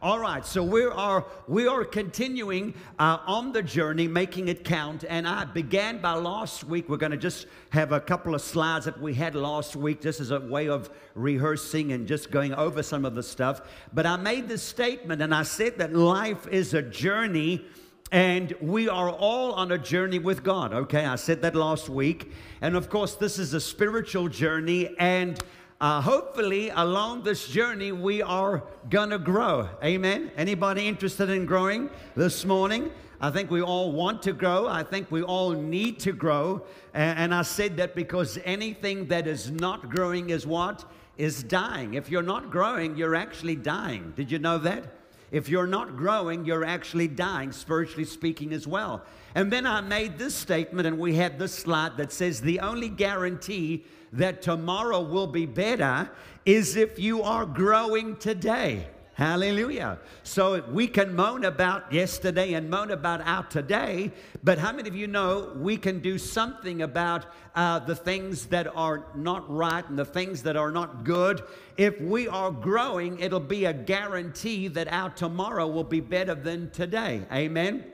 [0.00, 5.04] All right, so we are we are continuing uh, on the journey, making it count.
[5.08, 6.88] And I began by last week.
[6.88, 10.20] We're going to just have a couple of slides that we had last week, just
[10.20, 13.60] as a way of rehearsing and just going over some of the stuff.
[13.92, 17.64] But I made this statement, and I said that life is a journey.
[18.10, 21.04] And we are all on a journey with God, okay?
[21.04, 22.32] I said that last week.
[22.62, 24.96] And of course, this is a spiritual journey.
[24.98, 25.38] And
[25.80, 29.68] uh, hopefully along this journey we are gonna grow.
[29.82, 30.30] Amen?
[30.36, 32.90] Anybody interested in growing this morning?
[33.20, 34.68] I think we all want to grow.
[34.68, 36.62] I think we all need to grow.
[36.94, 40.84] And, and i said that because anything that is not growing is what?
[41.16, 41.94] Is dying.
[41.94, 44.12] If you're not growing you're actually dying.
[44.16, 44.97] Did you know that
[45.30, 49.02] if you're not growing, you're actually dying, spiritually speaking, as well.
[49.34, 52.88] And then I made this statement, and we had this slide that says the only
[52.88, 56.10] guarantee that tomorrow will be better
[56.46, 58.86] is if you are growing today.
[59.18, 59.98] Hallelujah.
[60.22, 64.12] So we can moan about yesterday and moan about our today,
[64.44, 68.68] but how many of you know we can do something about uh, the things that
[68.76, 71.42] are not right and the things that are not good?
[71.76, 76.70] If we are growing, it'll be a guarantee that our tomorrow will be better than
[76.70, 77.26] today.
[77.32, 77.86] Amen.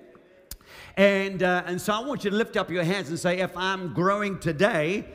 [0.99, 3.57] And, uh, and so I want you to lift up your hands and say, if
[3.57, 5.07] I'm growing today,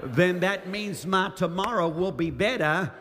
[0.00, 2.92] then that means my tomorrow will be better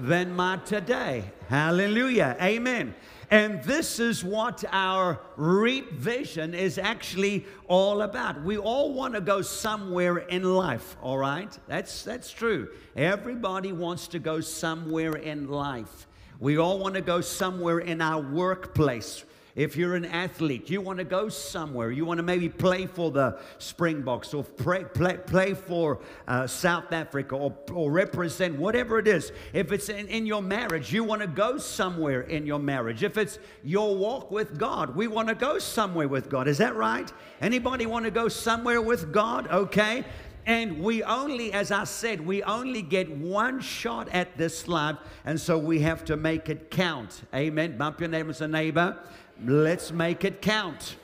[0.00, 1.24] than my today.
[1.48, 2.36] Hallelujah.
[2.40, 2.94] Amen.
[3.30, 8.42] And this is what our REAP vision is actually all about.
[8.42, 11.58] We all want to go somewhere in life, all right?
[11.66, 12.68] That's, that's true.
[12.94, 16.06] Everybody wants to go somewhere in life.
[16.40, 19.24] We all want to go somewhere in our workplace.
[19.54, 21.90] If you're an athlete, you want to go somewhere.
[21.90, 26.90] You want to maybe play for the Springboks or play, play, play for uh, South
[26.90, 29.30] Africa or, or represent whatever it is.
[29.52, 33.02] If it's in, in your marriage, you want to go somewhere in your marriage.
[33.02, 36.48] If it's your walk with God, we want to go somewhere with God.
[36.48, 37.12] Is that right?
[37.42, 39.48] Anybody want to go somewhere with God?
[39.48, 40.04] Okay.
[40.44, 45.40] And we only, as I said, we only get one shot at this life, and
[45.40, 47.22] so we have to make it count.
[47.32, 47.78] Amen.
[47.78, 48.98] Bump your neighbor as a neighbor.
[49.44, 50.96] Let's make it count.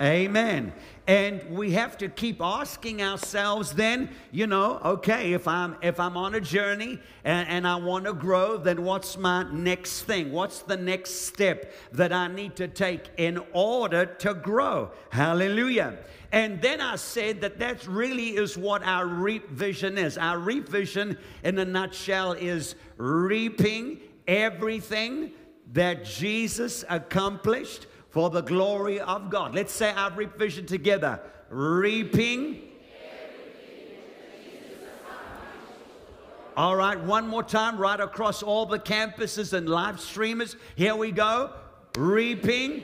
[0.00, 0.72] Amen.
[1.06, 6.16] And we have to keep asking ourselves then, you know, okay, if I'm if I'm
[6.16, 10.30] on a journey and, and I want to grow, then what's my next thing?
[10.30, 14.90] What's the next step that I need to take in order to grow?
[15.10, 15.98] Hallelujah.
[16.30, 20.18] And then I said that that really is what our reap vision is.
[20.18, 25.32] Our reap vision, in a nutshell, is reaping everything
[25.72, 29.54] that Jesus accomplished for the glory of God.
[29.54, 31.20] Let's say our reap vision together.
[31.50, 32.62] Reaping.
[36.56, 40.56] All right, one more time, right across all the campuses and live streamers.
[40.74, 41.52] Here we go.
[41.96, 42.82] Reaping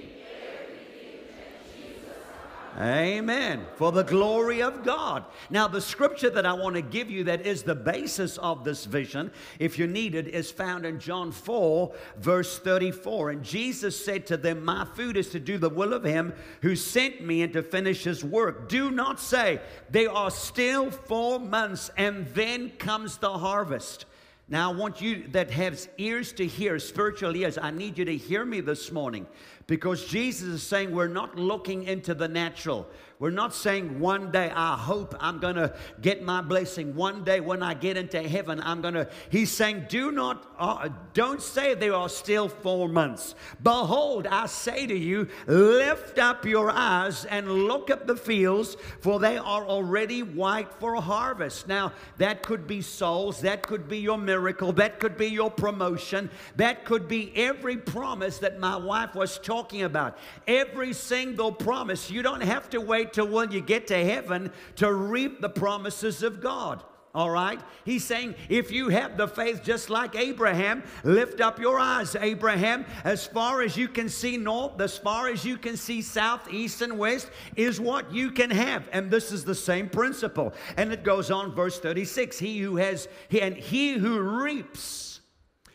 [2.77, 3.67] Amen.
[3.77, 5.25] For the glory of God.
[5.49, 8.85] Now, the scripture that I want to give you that is the basis of this
[8.85, 9.31] vision,
[9.61, 13.31] if you need it, is found in John 4, verse 34.
[13.31, 16.75] And Jesus said to them, My food is to do the will of him who
[16.75, 18.69] sent me and to finish his work.
[18.69, 19.61] Do not say,
[19.91, 24.05] There are still four months and then comes the harvest.
[24.49, 28.17] Now, I want you that has ears to hear, spiritual ears, I need you to
[28.17, 29.27] hear me this morning
[29.67, 32.87] because Jesus is saying we're not looking into the natural.
[33.21, 36.95] We're not saying one day I hope I'm going to get my blessing.
[36.97, 39.09] One day when I get into heaven, I'm going to.
[39.31, 43.35] He's saying, do not, uh, don't say there are still four months.
[43.63, 49.21] Behold, I say to you, lift up your eyes and look at the fields, for
[49.21, 51.69] they are already white for harvest.
[51.69, 56.31] Now, that could be souls, that could be your miracle, that could be your promotion,
[56.57, 60.19] that could be every promise that my wife was talking about.
[60.49, 62.11] Every single promise.
[62.11, 66.25] You don't have to wait till when you get to heaven to reap the promises
[66.25, 66.83] of God.
[67.15, 67.61] All right?
[67.85, 72.85] He's saying, if you have the faith just like Abraham, lift up your eyes, Abraham,
[73.05, 76.83] as far as you can see north, as far as you can see south, east,
[76.83, 78.89] and west, is what you can have.
[78.93, 80.53] And this is the same principle.
[80.77, 85.21] And it goes on, verse 36 He who has, and he who reaps,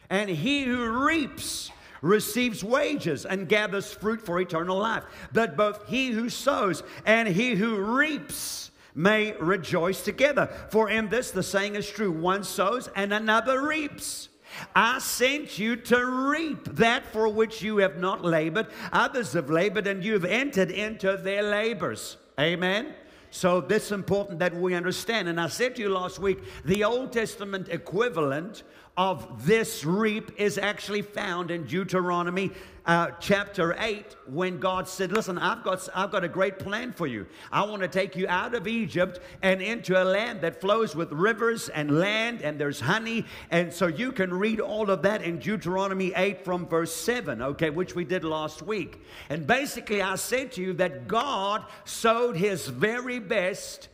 [0.09, 1.71] and he who reaps,
[2.01, 5.04] receives wages and gathers fruit for eternal life.
[5.31, 10.48] That both he who sows and he who reaps may rejoice together.
[10.69, 14.30] For in this the saying is true one sows and another reaps.
[14.75, 18.68] I sent you to reap that for which you have not labored.
[18.92, 22.18] Others have labored, and you have entered into their labors.
[22.40, 22.95] Amen.
[23.31, 25.30] So this is important that we understand.
[25.30, 28.63] And I said to you last week, the Old Testament equivalent
[29.00, 32.51] of this reap is actually found in Deuteronomy
[32.86, 37.07] uh, chapter 8 when God said, Listen, I've got, I've got a great plan for
[37.07, 37.25] you.
[37.50, 41.13] I want to take you out of Egypt and into a land that flows with
[41.13, 43.24] rivers and land and there's honey.
[43.51, 47.69] And so you can read all of that in Deuteronomy 8 from verse 7, okay,
[47.69, 49.02] which we did last week.
[49.30, 53.88] And basically, I said to you that God sowed his very best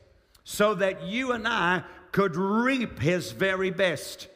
[0.43, 4.29] so that you and I could reap his very best.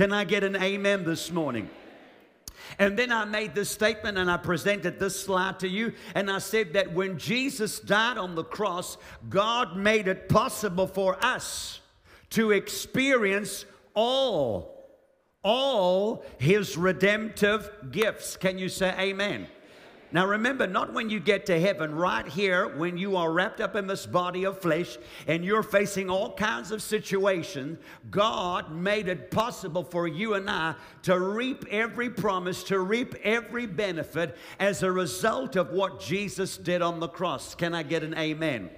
[0.00, 1.68] Can I get an amen this morning?
[2.78, 5.92] And then I made this statement and I presented this slide to you.
[6.14, 8.96] And I said that when Jesus died on the cross,
[9.28, 11.80] God made it possible for us
[12.30, 14.88] to experience all,
[15.44, 18.38] all his redemptive gifts.
[18.38, 19.48] Can you say amen?
[20.12, 23.76] Now remember, not when you get to heaven, right here, when you are wrapped up
[23.76, 24.98] in this body of flesh
[25.28, 27.78] and you're facing all kinds of situations,
[28.10, 33.66] God made it possible for you and I to reap every promise, to reap every
[33.66, 37.54] benefit as a result of what Jesus did on the cross.
[37.54, 38.70] Can I get an amen?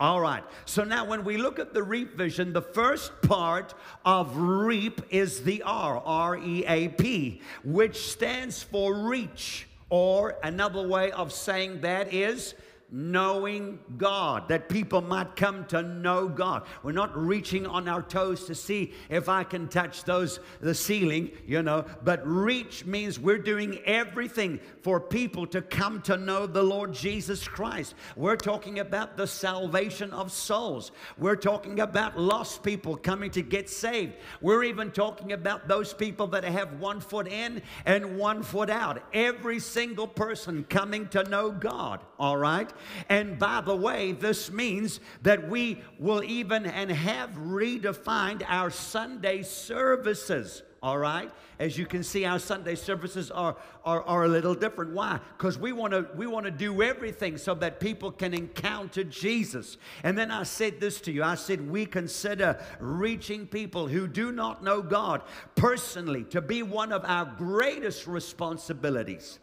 [0.00, 0.42] All right.
[0.64, 3.72] So now when we look at the reap vision, the first part
[4.04, 9.68] of reap is the R, R E A P, which stands for reach.
[9.92, 12.54] Or another way of saying that is
[12.92, 16.64] knowing God, that people might come to know God.
[16.82, 21.30] We're not reaching on our toes to see if I can touch those the ceiling,
[21.46, 26.62] you know, but reach means we're doing everything for people to come to know the
[26.62, 27.94] Lord Jesus Christ.
[28.14, 30.92] We're talking about the salvation of souls.
[31.16, 34.12] We're talking about lost people coming to get saved.
[34.42, 39.02] We're even talking about those people that have one foot in and one foot out.
[39.14, 42.72] Every single person coming to know God, all right?
[43.08, 49.42] And by the way, this means that we will even and have redefined our Sunday
[49.42, 50.62] services.
[50.84, 51.32] All right?
[51.58, 54.92] As you can see, our Sunday services are, are, are a little different.
[54.92, 55.18] Why?
[55.36, 59.76] Because we want to we want to do everything so that people can encounter Jesus.
[60.04, 61.24] And then I said this to you.
[61.24, 65.22] I said we consider reaching people who do not know God
[65.56, 69.40] personally to be one of our greatest responsibilities.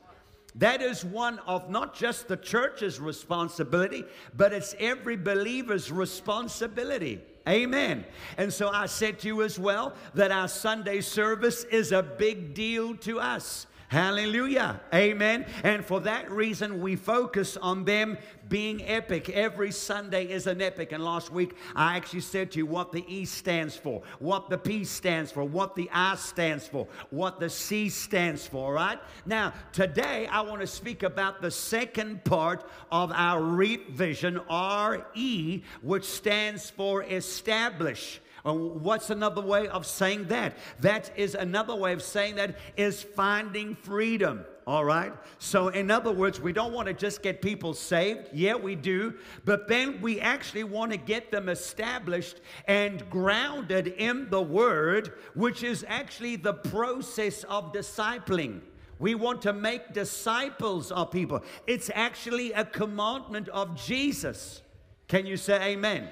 [0.56, 4.06] That is one of not just the church's responsibility,
[4.36, 7.22] but it's every believer's responsibility.
[7.48, 8.06] Amen.
[8.38, 12.54] And so I said to you as well that our Sunday service is a big
[12.54, 13.68] deal to us.
[13.90, 14.80] Hallelujah.
[14.94, 15.48] Amen.
[15.64, 19.30] And for that reason, we focus on them being epic.
[19.30, 20.92] Every Sunday is an epic.
[20.92, 24.60] And last week, I actually said to you what the E stands for, what the
[24.60, 29.00] P stands for, what the I stands for, what the C stands for, right?
[29.26, 35.08] Now, today, I want to speak about the second part of our REAP vision, R
[35.16, 38.22] E, which stands for establish.
[38.44, 40.58] What's another way of saying that?
[40.80, 44.46] That is another way of saying that is finding freedom.
[44.68, 45.12] All right?
[45.40, 48.30] So, in other words, we don't want to just get people saved.
[48.32, 49.16] Yeah, we do.
[49.44, 55.64] But then we actually want to get them established and grounded in the Word, which
[55.64, 58.62] is actually the process of discipling.
[59.00, 61.42] We want to make disciples of people.
[61.66, 64.62] It's actually a commandment of Jesus.
[65.08, 66.10] Can you say amen?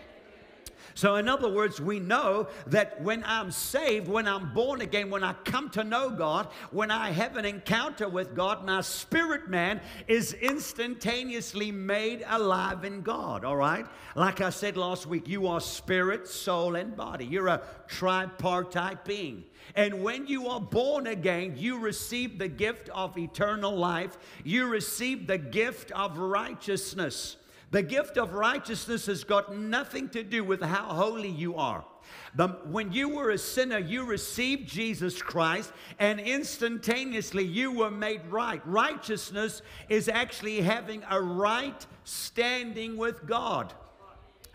[0.98, 5.24] So, in other words, we know that when I'm saved, when I'm born again, when
[5.24, 9.80] I come to know God, when I have an encounter with God, my spirit man
[10.08, 13.86] is instantaneously made alive in God, all right?
[14.16, 17.26] Like I said last week, you are spirit, soul, and body.
[17.26, 19.44] You're a tripartite being.
[19.76, 25.28] And when you are born again, you receive the gift of eternal life, you receive
[25.28, 27.38] the gift of righteousness.
[27.72, 31.84] The gift of righteousness has got nothing to do with how holy you are.
[32.36, 38.26] But when you were a sinner, you received Jesus Christ, and instantaneously you were made
[38.28, 38.62] right.
[38.66, 43.74] Righteousness is actually having a right standing with God.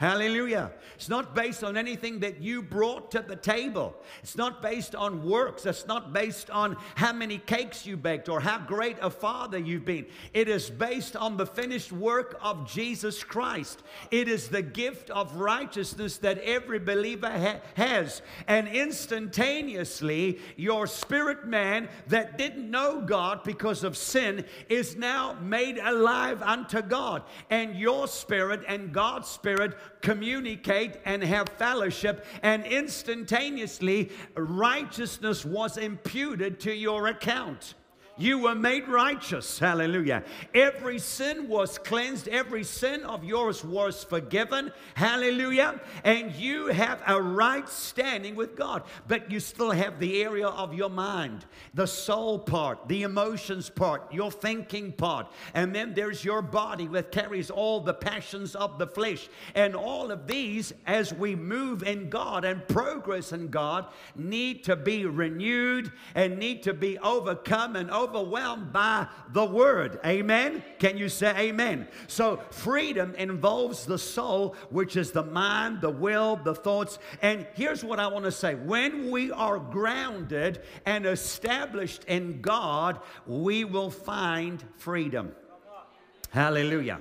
[0.02, 0.72] Hallelujah.
[0.96, 3.94] It's not based on anything that you brought to the table.
[4.20, 5.64] It's not based on works.
[5.64, 9.84] It's not based on how many cakes you baked or how great a father you've
[9.84, 10.06] been.
[10.34, 13.84] It is based on the finished work of Jesus Christ.
[14.10, 18.22] It is the gift of righteousness that every believer ha- has.
[18.48, 25.78] And instantaneously, your spirit man that didn't know God because of sin is now made
[25.78, 27.22] alive unto God.
[27.50, 36.60] And your spirit and God's spirit communicate and have fellowship, and instantaneously righteousness was imputed
[36.60, 37.74] to your account.
[38.18, 39.58] You were made righteous.
[39.58, 40.22] Hallelujah.
[40.54, 42.28] Every sin was cleansed.
[42.28, 44.70] Every sin of yours was forgiven.
[44.94, 45.80] Hallelujah.
[46.04, 48.82] And you have a right standing with God.
[49.08, 54.12] But you still have the area of your mind, the soul part, the emotions part,
[54.12, 55.28] your thinking part.
[55.54, 59.30] And then there's your body that carries all the passions of the flesh.
[59.54, 64.76] And all of these, as we move in God and progress in God, need to
[64.76, 70.00] be renewed and need to be overcome and overcome overwhelmed by the word.
[70.04, 70.62] Amen?
[70.78, 71.88] Can you say amen?
[72.06, 76.98] So, freedom involves the soul, which is the mind, the will, the thoughts.
[77.20, 83.00] And here's what I want to say when we are grounded and established in God,
[83.26, 85.32] we will find freedom.
[86.30, 87.00] Hallelujah.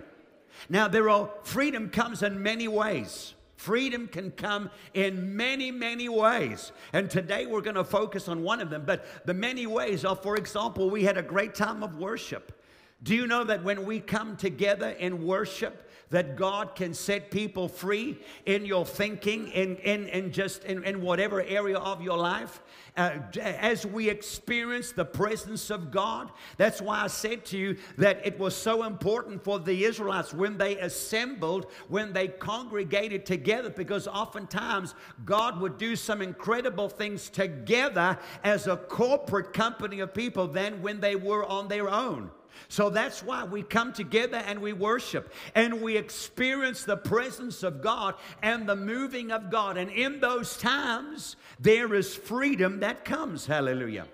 [0.69, 3.33] Now, there are freedom comes in many ways.
[3.61, 6.71] Freedom can come in many, many ways.
[6.93, 8.85] And today we're going to focus on one of them.
[8.87, 12.59] But the many ways are, for example, we had a great time of worship.
[13.03, 17.67] Do you know that when we come together in worship, that God can set people
[17.67, 22.61] free in your thinking, in, in, in just in, in whatever area of your life.
[22.97, 28.25] Uh, as we experience the presence of God, that's why I said to you that
[28.25, 34.07] it was so important for the Israelites when they assembled, when they congregated together, because
[34.07, 40.81] oftentimes God would do some incredible things together as a corporate company of people than
[40.81, 42.29] when they were on their own.
[42.67, 47.81] So that's why we come together and we worship and we experience the presence of
[47.81, 49.77] God and the moving of God.
[49.77, 53.45] And in those times, there is freedom that comes.
[53.45, 54.07] Hallelujah.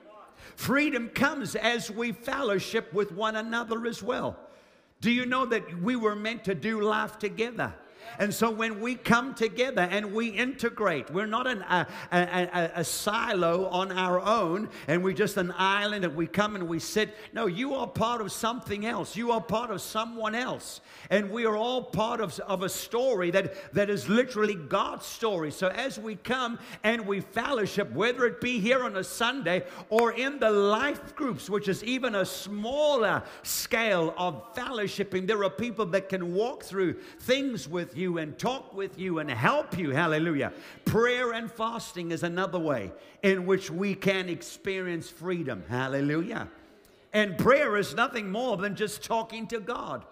[0.55, 4.37] Freedom comes as we fellowship with one another as well.
[5.01, 7.73] Do you know that we were meant to do life together?
[8.19, 12.71] And so when we come together and we integrate, we're not an, a, a, a,
[12.75, 16.79] a silo on our own and we're just an island and we come and we
[16.79, 17.15] sit.
[17.33, 19.15] No, you are part of something else.
[19.15, 20.81] You are part of someone else.
[21.09, 25.51] And we are all part of, of a story that, that is literally God's story.
[25.51, 30.11] So as we come and we fellowship, whether it be here on a Sunday or
[30.11, 35.85] in the life groups, which is even a smaller scale of fellowshipping, there are people
[35.87, 39.91] that can walk through things with you and talk with you and help you.
[39.91, 40.53] Hallelujah.
[40.85, 42.91] Prayer and fasting is another way
[43.23, 45.63] in which we can experience freedom.
[45.67, 46.47] Hallelujah.
[47.13, 50.05] And prayer is nothing more than just talking to God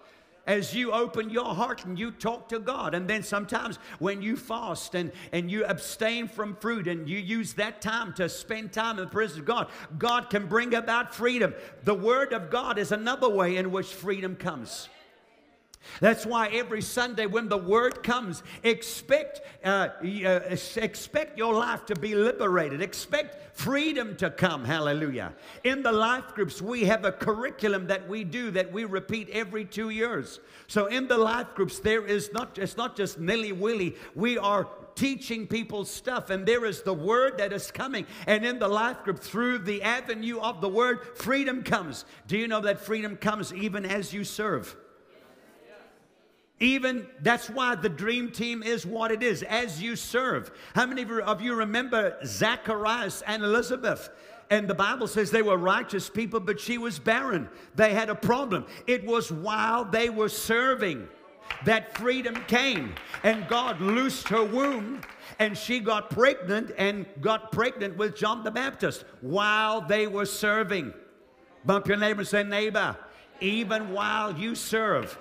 [0.46, 2.94] as you open your heart and you talk to God.
[2.94, 7.54] And then sometimes when you fast and, and you abstain from fruit and you use
[7.54, 11.54] that time to spend time in the presence of God, God can bring about freedom.
[11.84, 14.88] The Word of God is another way in which freedom comes.
[16.00, 21.94] That's why every Sunday when the word comes, expect, uh, uh, expect your life to
[21.94, 22.82] be liberated.
[22.82, 24.64] Expect freedom to come.
[24.64, 25.32] Hallelujah.
[25.64, 29.64] In the life groups, we have a curriculum that we do that we repeat every
[29.64, 30.40] two years.
[30.66, 33.96] So in the life groups, there is not, it's not just nilly willy.
[34.14, 38.06] We are teaching people stuff, and there is the word that is coming.
[38.26, 42.04] And in the life group, through the avenue of the word, freedom comes.
[42.26, 44.74] Do you know that freedom comes even as you serve?
[46.58, 50.50] Even that's why the dream team is what it is as you serve.
[50.74, 54.08] How many of you remember Zacharias and Elizabeth?
[54.48, 57.48] And the Bible says they were righteous people, but she was barren.
[57.74, 58.64] They had a problem.
[58.86, 61.08] It was while they were serving
[61.64, 65.00] that freedom came, and God loosed her womb,
[65.38, 70.92] and she got pregnant and got pregnant with John the Baptist while they were serving.
[71.64, 72.96] Bump your neighbor and say, Neighbor,
[73.40, 75.18] even while you serve,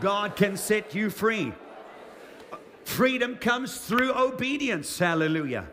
[0.00, 1.52] God can set you free.
[2.84, 4.98] Freedom comes through obedience.
[4.98, 5.66] Hallelujah.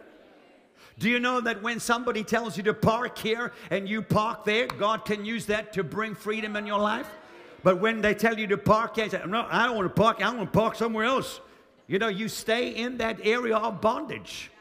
[0.98, 4.67] Do you know that when somebody tells you to park here and you park there,
[4.67, 7.08] God can use that to bring freedom in your life?
[7.63, 10.29] But when they tell you to park here, no, I don't want to park, I
[10.34, 11.41] want to park somewhere else.
[11.88, 14.51] You know, you stay in that area of bondage.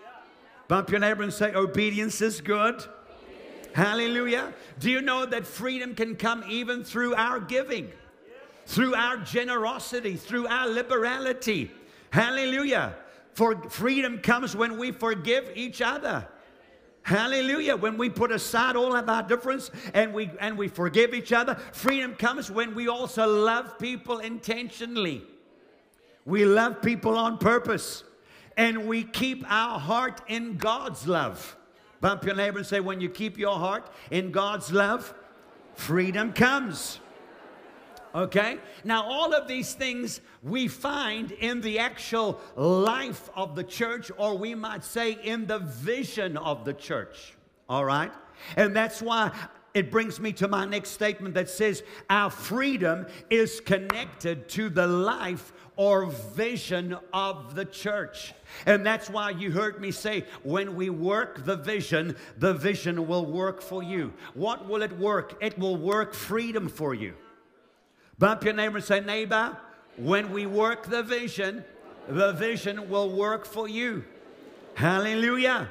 [0.69, 2.85] Bump your neighbor and say, obedience is good.
[3.75, 4.55] Hallelujah.
[4.79, 7.93] Do you know that freedom can come even through our giving?
[8.67, 11.71] Through our generosity, through our liberality.
[12.11, 12.97] Hallelujah.
[13.33, 16.27] For freedom comes when we forgive each other.
[17.03, 17.77] Hallelujah.
[17.77, 21.57] When we put aside all of our difference and we and we forgive each other,
[21.73, 25.23] freedom comes when we also love people intentionally.
[26.25, 28.05] We love people on purpose
[28.57, 31.57] and we keep our heart in God's love.
[32.01, 35.13] Bump your neighbor and say, when you keep your heart in God's love,
[35.75, 37.01] freedom comes.
[38.15, 38.59] Okay?
[38.85, 44.39] Now, all of these things we find in the actual life of the church, or
[44.39, 47.35] we might say in the vision of the church.
[47.69, 48.13] All right?
[48.57, 49.33] And that's why
[49.73, 54.87] it brings me to my next statement that says our freedom is connected to the
[54.87, 58.33] life or vision of the church.
[58.67, 63.27] And that's why you heard me say, when we work the vision, the vision will
[63.27, 64.13] work for you.
[64.35, 65.37] What will it work?
[65.41, 67.15] It will work freedom for you.
[68.19, 69.57] Bump your neighbor and say, neighbor,
[69.97, 71.65] when we work the vision,
[72.09, 74.05] the vision will work for you.
[74.75, 75.69] Hallelujah.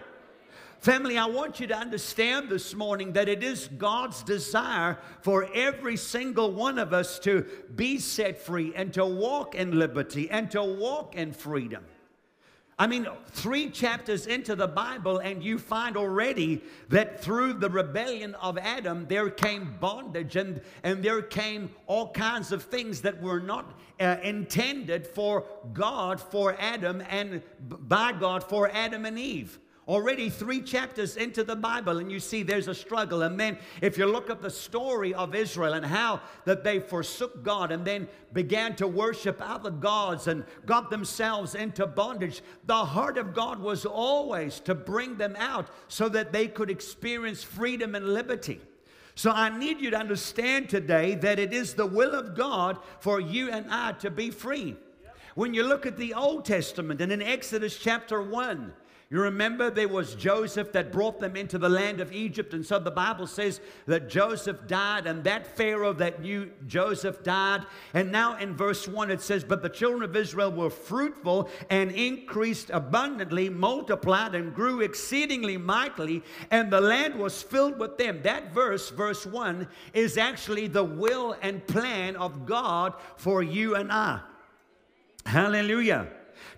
[0.80, 5.96] Family, I want you to understand this morning that it is God's desire for every
[5.96, 10.62] single one of us to be set free and to walk in liberty and to
[10.62, 11.86] walk in freedom.
[12.80, 18.34] I mean, three chapters into the Bible, and you find already that through the rebellion
[18.36, 23.40] of Adam, there came bondage and, and there came all kinds of things that were
[23.40, 29.60] not uh, intended for God, for Adam, and by God, for Adam and Eve.
[29.86, 33.24] Already three chapters into the Bible, and you see there's a struggle.
[33.24, 37.44] And then, if you look at the story of Israel and how that they forsook
[37.44, 43.18] God and then began to worship other gods and got themselves into bondage, the heart
[43.18, 48.14] of God was always to bring them out so that they could experience freedom and
[48.14, 48.62] liberty.
[49.16, 53.20] So I need you to understand today that it is the will of God for
[53.20, 54.78] you and I to be free.
[55.36, 58.74] When you look at the Old Testament and in Exodus chapter 1,
[59.14, 62.56] you remember there was Joseph that brought them into the land of Egypt.
[62.56, 67.64] And so the Bible says that Joseph died, and that Pharaoh that knew Joseph died.
[67.94, 71.92] And now in verse 1 it says, But the children of Israel were fruitful and
[71.92, 78.24] increased abundantly, multiplied and grew exceedingly mightily, and the land was filled with them.
[78.24, 83.92] That verse, verse 1, is actually the will and plan of God for you and
[83.92, 84.22] I.
[85.24, 86.08] Hallelujah.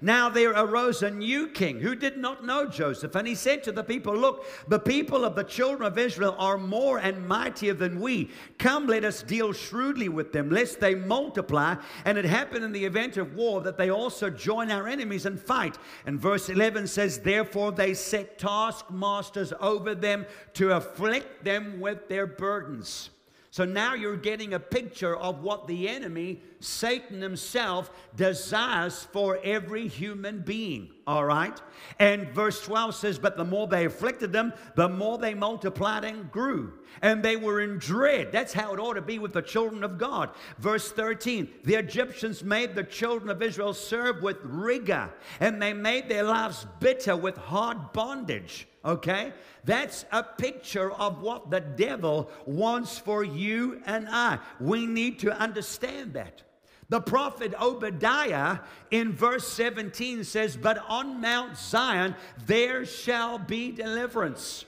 [0.05, 3.71] Now there arose a new king who did not know Joseph, and he said to
[3.71, 7.99] the people, Look, the people of the children of Israel are more and mightier than
[7.99, 8.29] we.
[8.59, 11.77] Come, let us deal shrewdly with them, lest they multiply.
[12.05, 15.41] And it happened in the event of war that they also join our enemies and
[15.41, 15.79] fight.
[16.05, 22.27] And verse 11 says, Therefore they set taskmasters over them to afflict them with their
[22.27, 23.09] burdens.
[23.55, 29.87] So now you're getting a picture of what the enemy, Satan himself, desires for every
[29.87, 30.89] human being.
[31.07, 31.57] All right?
[31.97, 36.29] And verse 12 says, But the more they afflicted them, the more they multiplied and
[36.29, 36.73] grew.
[37.01, 38.33] And they were in dread.
[38.33, 40.31] That's how it ought to be with the children of God.
[40.57, 46.09] Verse 13 The Egyptians made the children of Israel serve with rigor, and they made
[46.09, 48.67] their lives bitter with hard bondage.
[48.85, 49.33] Okay?
[49.63, 54.39] That's a picture of what the devil wants for you and I.
[54.59, 56.43] We need to understand that.
[56.89, 58.59] The prophet Obadiah
[58.91, 64.65] in verse 17 says, But on Mount Zion there shall be deliverance.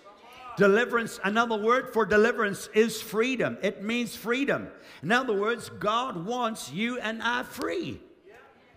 [0.58, 3.60] Deliverance, another word for deliverance is freedom.
[3.62, 4.70] It means freedom.
[5.04, 8.02] In other words, God wants you and I free.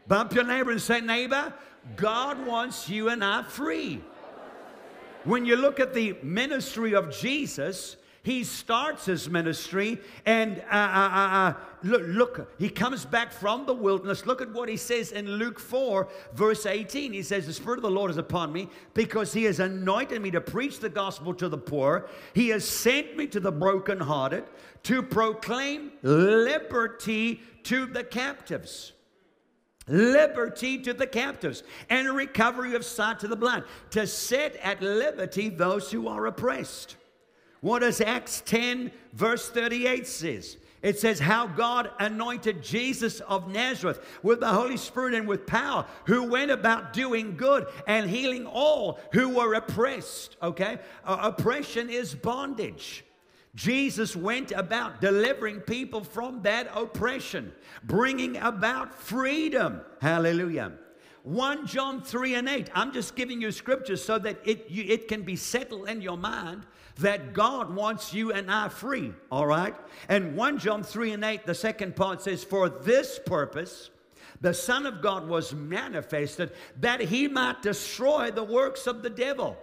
[0.07, 1.55] Bump your neighbor and say, Neighbor,
[1.97, 4.03] God wants you and I free.
[5.25, 10.77] When you look at the ministry of Jesus, he starts his ministry and uh, uh,
[10.77, 14.27] uh, uh, look, look, he comes back from the wilderness.
[14.27, 17.13] Look at what he says in Luke 4, verse 18.
[17.13, 20.31] He says, The Spirit of the Lord is upon me because he has anointed me
[20.33, 22.09] to preach the gospel to the poor.
[22.35, 24.45] He has sent me to the brokenhearted
[24.85, 28.93] to proclaim liberty to the captives
[29.87, 35.49] liberty to the captives, and recovery of sight to the blind, to set at liberty
[35.49, 36.97] those who are oppressed.
[37.61, 40.57] What does Acts 10, verse 38 says?
[40.83, 45.85] It says how God anointed Jesus of Nazareth with the Holy Spirit and with power,
[46.07, 50.37] who went about doing good and healing all who were oppressed.
[50.43, 50.79] Okay?
[51.05, 53.05] Uh, oppression is bondage.
[53.55, 59.81] Jesus went about delivering people from that oppression, bringing about freedom.
[60.01, 60.73] Hallelujah.
[61.25, 62.71] 1 John 3 and 8.
[62.75, 66.17] I'm just giving you scriptures so that it, you, it can be settled in your
[66.17, 66.65] mind
[66.97, 69.75] that God wants you and I free, all right?
[70.09, 73.91] And 1 John 3 and 8, the second part says, For this purpose,
[74.41, 79.59] the Son of God was manifested that he might destroy the works of the devil.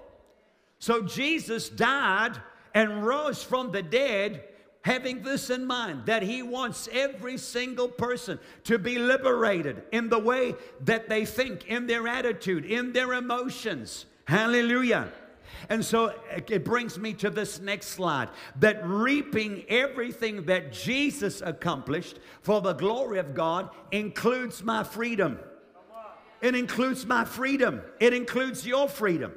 [0.79, 2.39] So Jesus died
[2.77, 4.43] and rose from the dead
[4.83, 10.19] having this in mind that he wants every single person to be liberated in the
[10.19, 14.05] way that they think, in their attitude, in their emotions.
[14.25, 15.11] Hallelujah.
[15.69, 22.19] And so it brings me to this next slide that reaping everything that Jesus accomplished
[22.43, 25.39] for the glory of God includes my freedom.
[26.41, 29.33] It includes my freedom, it includes your freedom.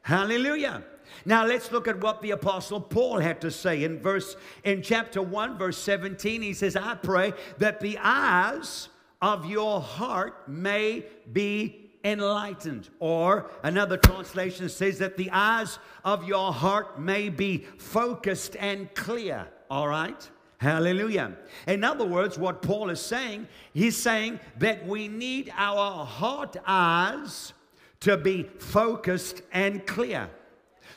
[0.00, 0.84] Hallelujah.
[1.24, 5.22] Now let's look at what the apostle Paul had to say in verse in chapter
[5.22, 8.88] 1 verse 17 he says I pray that the eyes
[9.20, 16.52] of your heart may be enlightened or another translation says that the eyes of your
[16.52, 20.30] heart may be focused and clear all right
[20.62, 21.32] Hallelujah.
[21.66, 27.52] In other words, what Paul is saying, he's saying that we need our heart eyes
[27.98, 30.30] to be focused and clear.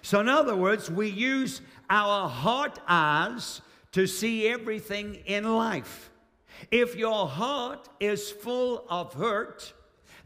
[0.05, 3.61] So, in other words, we use our heart eyes
[3.93, 6.11] to see everything in life.
[6.69, 9.73] If your heart is full of hurt,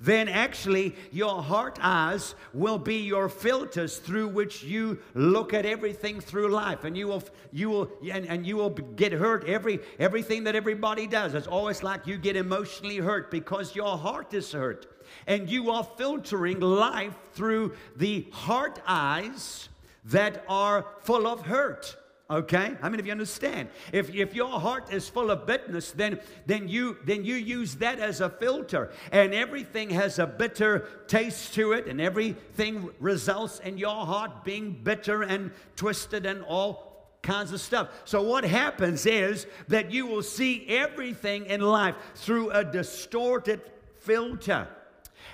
[0.01, 6.19] then actually your heart eyes will be your filters through which you look at everything
[6.19, 6.83] through life.
[6.83, 11.07] And you will you will and, and you will get hurt every everything that everybody
[11.07, 11.33] does.
[11.35, 14.87] It's always like you get emotionally hurt because your heart is hurt.
[15.25, 19.68] And you are filtering life through the heart eyes
[20.05, 21.95] that are full of hurt.
[22.31, 22.75] Okay?
[22.79, 23.69] How many of you understand?
[23.91, 27.99] If, if your heart is full of bitterness, then, then, you, then you use that
[27.99, 28.91] as a filter.
[29.11, 34.73] And everything has a bitter taste to it, and everything results in your heart being
[34.83, 36.89] bitter and twisted and all
[37.23, 37.89] kinds of stuff.
[38.05, 43.61] So, what happens is that you will see everything in life through a distorted
[43.99, 44.67] filter.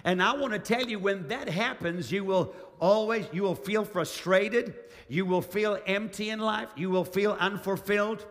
[0.03, 3.85] And I want to tell you when that happens, you will always, you will feel
[3.85, 4.75] frustrated.
[5.07, 6.69] You will feel empty in life.
[6.75, 8.25] You will feel unfulfilled.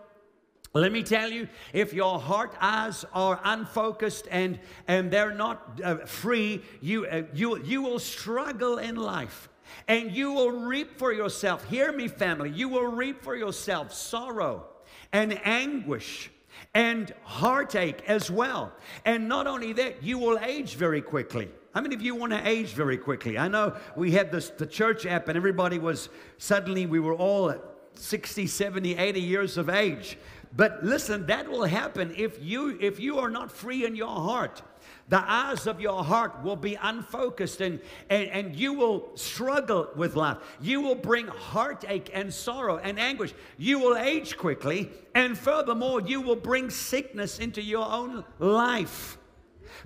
[0.72, 5.98] Let me tell you, if your heart eyes are unfocused and, and they're not uh,
[5.98, 9.48] free, you, uh, you, you will struggle in life.
[9.86, 14.66] And you will reap for yourself, hear me, family, you will reap for yourself sorrow
[15.12, 16.30] and anguish
[16.74, 18.72] and heartache as well.
[19.04, 21.48] And not only that, you will age very quickly.
[21.74, 23.36] How many of you want to age very quickly?
[23.36, 26.08] I know we had this, the church app, and everybody was
[26.38, 27.52] suddenly, we were all
[27.94, 30.16] 60, 70, 80 years of age.
[30.56, 34.62] But listen, that will happen if you if you are not free in your heart.
[35.08, 40.14] The eyes of your heart will be unfocused and, and, and you will struggle with
[40.14, 40.38] life.
[40.60, 43.34] You will bring heartache and sorrow and anguish.
[43.58, 49.18] You will age quickly, and furthermore, you will bring sickness into your own life.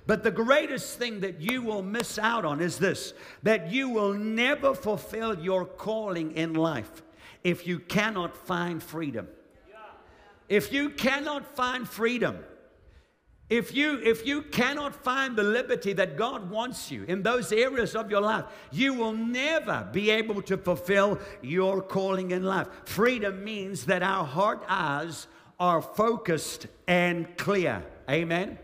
[0.07, 4.13] But the greatest thing that you will miss out on is this that you will
[4.13, 7.03] never fulfill your calling in life
[7.43, 9.27] if you cannot find freedom.
[10.47, 12.39] If you cannot find freedom,
[13.49, 17.95] if you if you cannot find the liberty that God wants you in those areas
[17.95, 22.67] of your life, you will never be able to fulfill your calling in life.
[22.85, 25.27] Freedom means that our heart eyes
[25.59, 27.83] are focused and clear.
[28.09, 28.57] Amen.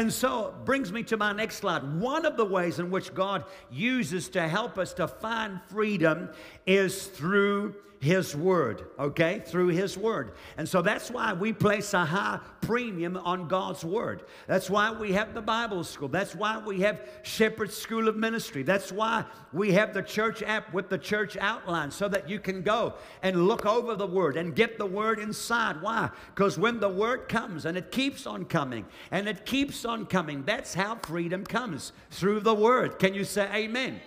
[0.00, 1.82] And so it brings me to my next slide.
[2.00, 6.30] One of the ways in which God uses to help us to find freedom
[6.64, 9.42] is through his Word, okay?
[9.44, 10.32] Through His Word.
[10.56, 14.24] And so that's why we place a high premium on God's Word.
[14.46, 16.08] That's why we have the Bible School.
[16.08, 18.62] That's why we have Shepherd School of Ministry.
[18.62, 22.62] That's why we have the church app with the church outline so that you can
[22.62, 25.82] go and look over the Word and get the Word inside.
[25.82, 26.08] Why?
[26.34, 30.42] Because when the Word comes and it keeps on coming and it keeps on coming,
[30.44, 32.98] that's how freedom comes through the Word.
[32.98, 34.00] Can you say amen?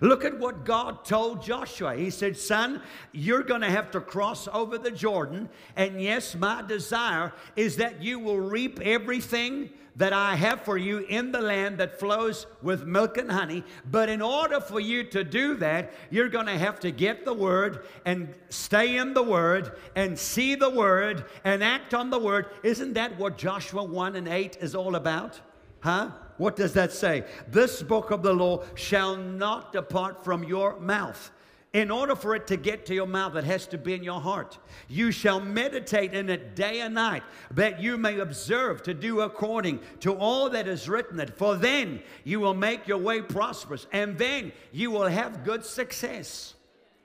[0.00, 1.94] Look at what God told Joshua.
[1.96, 2.82] He said, Son,
[3.12, 5.48] you're going to have to cross over the Jordan.
[5.76, 10.98] And yes, my desire is that you will reap everything that I have for you
[10.98, 13.64] in the land that flows with milk and honey.
[13.90, 17.34] But in order for you to do that, you're going to have to get the
[17.34, 22.46] word and stay in the word and see the word and act on the word.
[22.62, 25.40] Isn't that what Joshua 1 and 8 is all about?
[25.80, 26.12] Huh?
[26.38, 27.24] What does that say?
[27.48, 31.30] This book of the law shall not depart from your mouth.
[31.74, 34.20] In order for it to get to your mouth, it has to be in your
[34.20, 34.56] heart.
[34.88, 39.80] You shall meditate in it day and night, that you may observe to do according
[40.00, 41.36] to all that is written it.
[41.36, 46.54] For then you will make your way prosperous, and then you will have good success.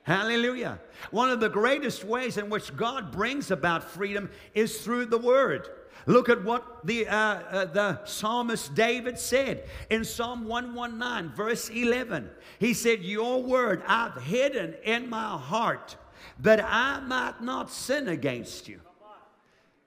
[0.04, 0.80] Hallelujah.
[1.12, 5.70] One of the greatest ways in which God brings about freedom is through the Word.
[6.06, 12.30] Look at what the, uh, uh, the psalmist David said in Psalm 119, verse 11.
[12.60, 15.96] He said, Your word I've hidden in my heart
[16.40, 18.80] that I might not sin against you.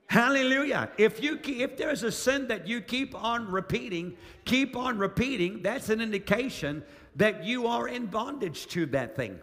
[0.08, 0.88] Hallelujah.
[0.98, 5.88] If you if there's a sin that you keep on repeating, keep on repeating, that's
[5.88, 6.84] an indication
[7.16, 9.38] that you are in bondage to that thing.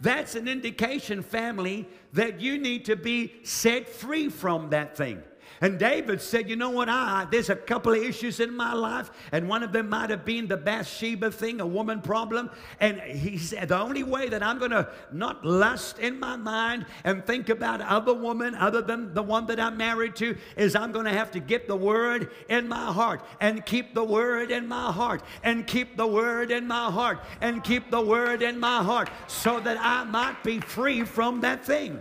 [0.00, 5.22] That's an indication, family, that you need to be set free from that thing.
[5.62, 6.88] And David said, You know what?
[6.88, 10.24] I, there's a couple of issues in my life, and one of them might have
[10.24, 12.50] been the Bathsheba thing, a woman problem.
[12.80, 16.86] And he said, The only way that I'm going to not lust in my mind
[17.04, 20.92] and think about other women other than the one that I'm married to is I'm
[20.92, 24.66] going to have to get the word in my heart and keep the word in
[24.66, 28.82] my heart and keep the word in my heart and keep the word in my
[28.82, 32.00] heart so that I might be free from that thing.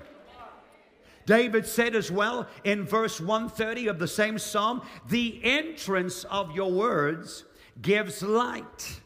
[1.30, 6.72] David said as well in verse 130 of the same psalm, the entrance of your
[6.72, 7.46] words
[7.84, 9.00] gives light.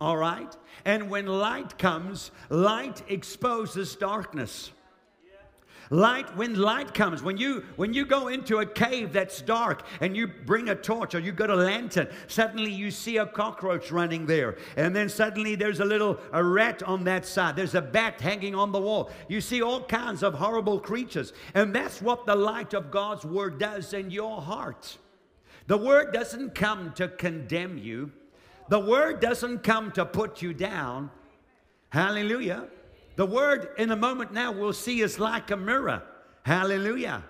[0.00, 0.56] All right?
[0.84, 4.70] And when light comes, light exposes darkness.
[5.90, 10.16] Light, when light comes, when you when you go into a cave that's dark and
[10.16, 14.26] you bring a torch or you got a lantern, suddenly you see a cockroach running
[14.26, 14.56] there.
[14.76, 17.54] And then suddenly there's a little a rat on that side.
[17.54, 19.10] There's a bat hanging on the wall.
[19.28, 21.32] You see all kinds of horrible creatures.
[21.54, 24.98] And that's what the light of God's word does in your heart.
[25.68, 28.12] The word doesn't come to condemn you.
[28.68, 31.10] The word doesn't come to put you down.
[31.90, 32.68] Hallelujah.
[33.16, 36.02] The word in a moment now we'll see is like a mirror.
[36.42, 37.24] Hallelujah.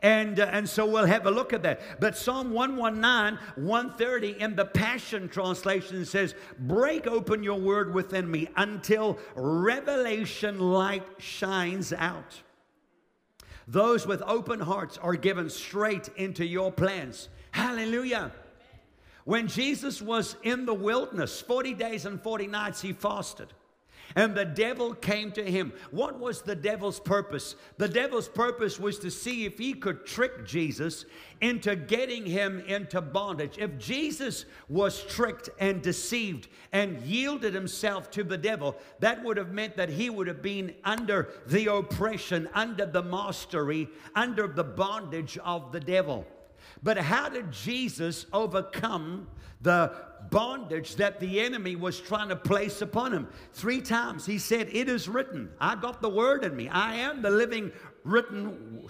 [0.00, 2.00] And, uh, and so we'll have a look at that.
[2.00, 8.48] But Psalm 119, 130 in the Passion Translation says, Break open your word within me
[8.56, 12.42] until revelation light shines out.
[13.66, 17.28] Those with open hearts are given straight into your plans.
[17.50, 18.32] Hallelujah.
[19.24, 23.48] When Jesus was in the wilderness, 40 days and 40 nights, he fasted.
[24.16, 25.72] And the devil came to him.
[25.90, 27.56] What was the devil's purpose?
[27.78, 31.04] The devil's purpose was to see if he could trick Jesus
[31.40, 33.58] into getting him into bondage.
[33.58, 39.52] If Jesus was tricked and deceived and yielded himself to the devil, that would have
[39.52, 45.38] meant that he would have been under the oppression, under the mastery, under the bondage
[45.38, 46.24] of the devil.
[46.82, 49.26] But how did Jesus overcome
[49.60, 49.92] the
[50.30, 53.28] bondage that the enemy was trying to place upon him.
[53.52, 55.50] Three times he said, It is written.
[55.60, 56.68] I got the word in me.
[56.68, 57.72] I am the living
[58.04, 58.86] written,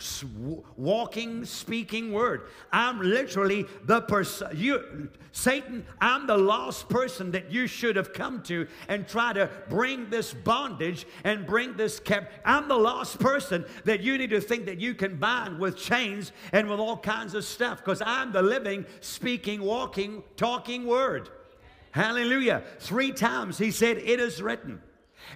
[0.77, 2.43] walking, speaking word.
[2.73, 4.49] I'm literally the person.
[4.55, 9.49] You, Satan, I'm the last person that you should have come to and try to
[9.69, 12.31] bring this bondage and bring this cap.
[12.45, 16.33] I'm the last person that you need to think that you can bind with chains
[16.53, 21.29] and with all kinds of stuff because I'm the living, speaking, walking, talking word.
[21.93, 22.65] Hallelujah.
[22.81, 24.83] Three times he said, It is written.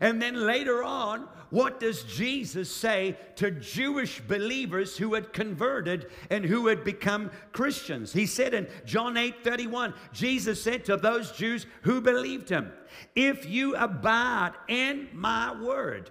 [0.00, 6.44] And then later on, what does Jesus say to Jewish believers who had converted and
[6.44, 8.12] who had become Christians?
[8.12, 12.72] He said in John 8 31, Jesus said to those Jews who believed him,
[13.14, 16.10] If you abide in my word,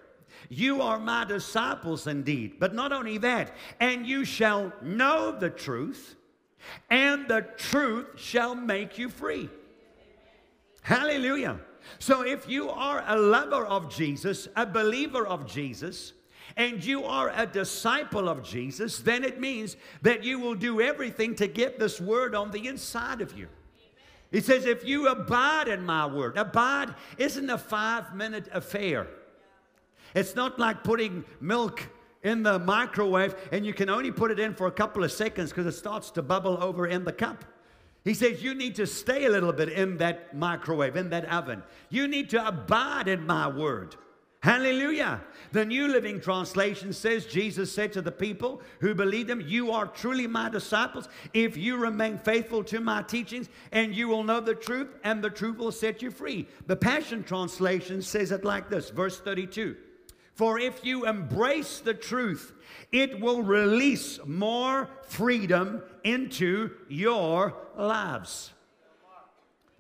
[0.50, 2.60] you are my disciples indeed.
[2.60, 6.16] But not only that, and you shall know the truth,
[6.90, 9.50] and the truth shall make you free.
[10.82, 11.60] Hallelujah.
[12.00, 16.14] So if you are a lover of Jesus, a believer of Jesus,
[16.56, 21.36] and you are a disciple of Jesus, then it means that you will do everything
[21.36, 23.48] to get this word on the inside of you.
[24.32, 29.08] He says, if you abide in my word, abide isn't a five minute affair.
[30.14, 31.84] It's not like putting milk
[32.24, 35.52] in the microwave and you can only put it in for a couple of seconds
[35.52, 37.44] because it starts to bubble over in the cup.
[38.08, 41.62] He says, You need to stay a little bit in that microwave, in that oven.
[41.90, 43.98] You need to abide in my word.
[44.40, 45.20] Hallelujah.
[45.52, 49.88] The New Living Translation says, Jesus said to the people who believed him, You are
[49.88, 54.56] truly my disciples if you remain faithful to my teachings, and you will know the
[54.56, 56.48] truth, and the truth will set you free.
[56.68, 59.76] The Passion Translation says it like this, verse 32.
[60.38, 62.54] For if you embrace the truth,
[62.92, 68.54] it will release more freedom into your lives.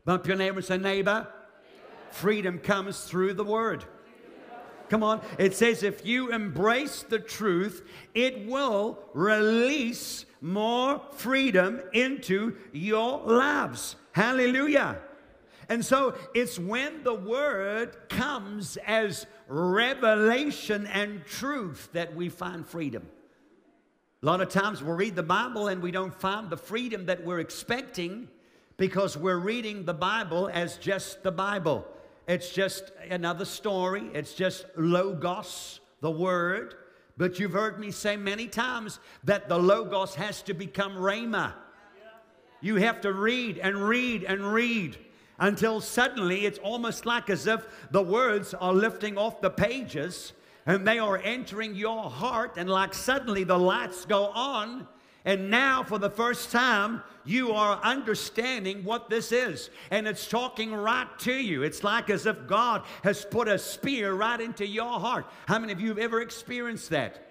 [0.04, 1.28] Bump your neighbor and say, neighbor,
[2.10, 3.86] freedom comes through the word.
[4.89, 5.22] Come on.
[5.38, 13.96] It says if you embrace the truth, it will release more freedom into your lives.
[14.13, 14.98] Hallelujah.
[15.70, 23.07] And so it's when the word comes as revelation and truth that we find freedom.
[24.23, 27.23] A lot of times we read the Bible and we don't find the freedom that
[27.23, 28.27] we're expecting
[28.75, 31.88] because we're reading the Bible as just the Bible.
[32.27, 36.75] It's just another story, it's just Logos, the Word.
[37.15, 41.53] But you've heard me say many times that the Logos has to become Rhema.
[42.60, 44.97] You have to read and read and read
[45.39, 50.34] until suddenly it's almost like as if the words are lifting off the pages
[50.65, 54.88] and they are entering your heart, and like suddenly the lights go on
[55.28, 59.69] And now, for the first time, you are understanding what this is.
[59.91, 61.63] And it's talking right to you.
[61.63, 65.26] It's like as if God has put a spear right into your heart.
[65.45, 67.28] How many of you have ever experienced that?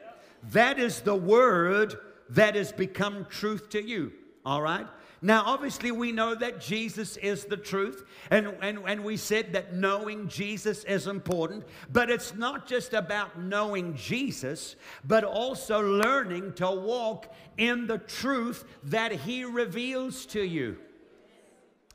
[0.53, 1.95] That is the word
[2.29, 4.13] that has become truth to you.
[4.45, 4.87] All right?
[5.23, 9.75] Now, obviously, we know that Jesus is the truth, and, and, and we said that
[9.75, 16.71] knowing Jesus is important, but it's not just about knowing Jesus, but also learning to
[16.71, 20.77] walk in the truth that He reveals to you.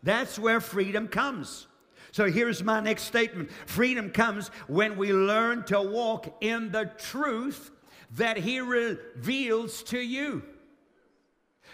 [0.01, 1.67] That's where freedom comes.
[2.11, 7.69] So here's my next statement freedom comes when we learn to walk in the truth
[8.15, 10.41] that He reveals to you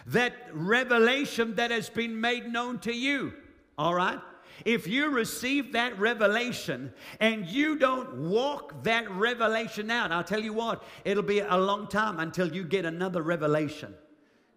[0.07, 3.33] that revelation that has been made known to you.
[3.77, 4.19] All right?
[4.65, 10.53] If you receive that revelation and you don't walk that revelation out, I'll tell you
[10.53, 13.93] what, it'll be a long time until you get another revelation.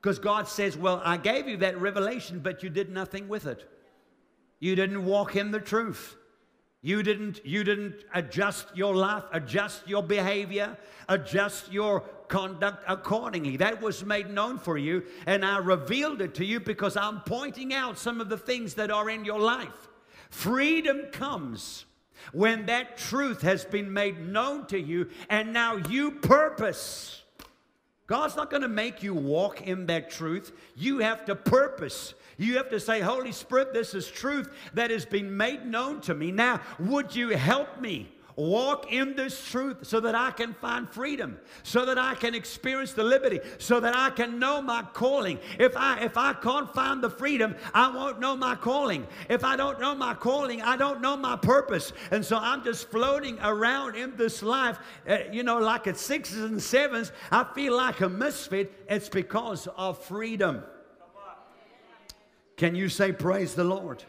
[0.01, 3.69] Because God says, Well, I gave you that revelation, but you did nothing with it.
[4.59, 6.17] You didn't walk in the truth.
[6.83, 13.59] You didn't, you didn't adjust your life, adjust your behavior, adjust your conduct accordingly.
[13.59, 17.75] That was made known for you, and I revealed it to you because I'm pointing
[17.75, 19.89] out some of the things that are in your life.
[20.31, 21.85] Freedom comes
[22.33, 27.23] when that truth has been made known to you, and now you purpose.
[28.07, 30.53] God's not going to make you walk in that truth.
[30.77, 32.15] You have to purpose.
[32.39, 36.15] You have to say, Holy Spirit, this is truth that has been made known to
[36.15, 36.33] me.
[36.33, 38.11] Now, would you help me?
[38.41, 42.93] Walk in this truth so that I can find freedom, so that I can experience
[42.93, 45.39] the liberty, so that I can know my calling.
[45.59, 49.07] If I if I can't find the freedom, I won't know my calling.
[49.29, 51.93] If I don't know my calling, I don't know my purpose.
[52.11, 56.43] And so I'm just floating around in this life, uh, you know, like at sixes
[56.43, 57.13] and sevens.
[57.31, 58.73] I feel like a misfit.
[58.89, 60.63] It's because of freedom.
[62.57, 64.05] Can you say praise the Lord?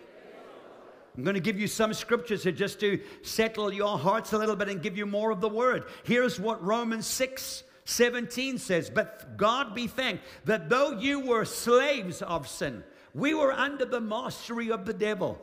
[1.16, 4.56] I'm going to give you some scriptures here just to settle your hearts a little
[4.56, 5.86] bit and give you more of the word.
[6.04, 12.22] Here's what Romans 6 17 says But God be thanked that though you were slaves
[12.22, 15.40] of sin, we were under the mastery of the devil.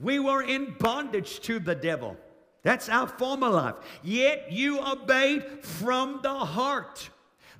[0.00, 2.16] We were in bondage to the devil.
[2.62, 3.76] That's our former life.
[4.02, 7.10] Yet you obeyed from the heart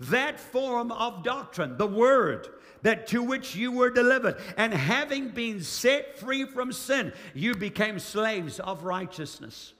[0.00, 2.48] that form of doctrine, the word
[2.82, 4.36] that to which you were delivered.
[4.56, 9.74] And having been set free from sin, you became slaves of righteousness.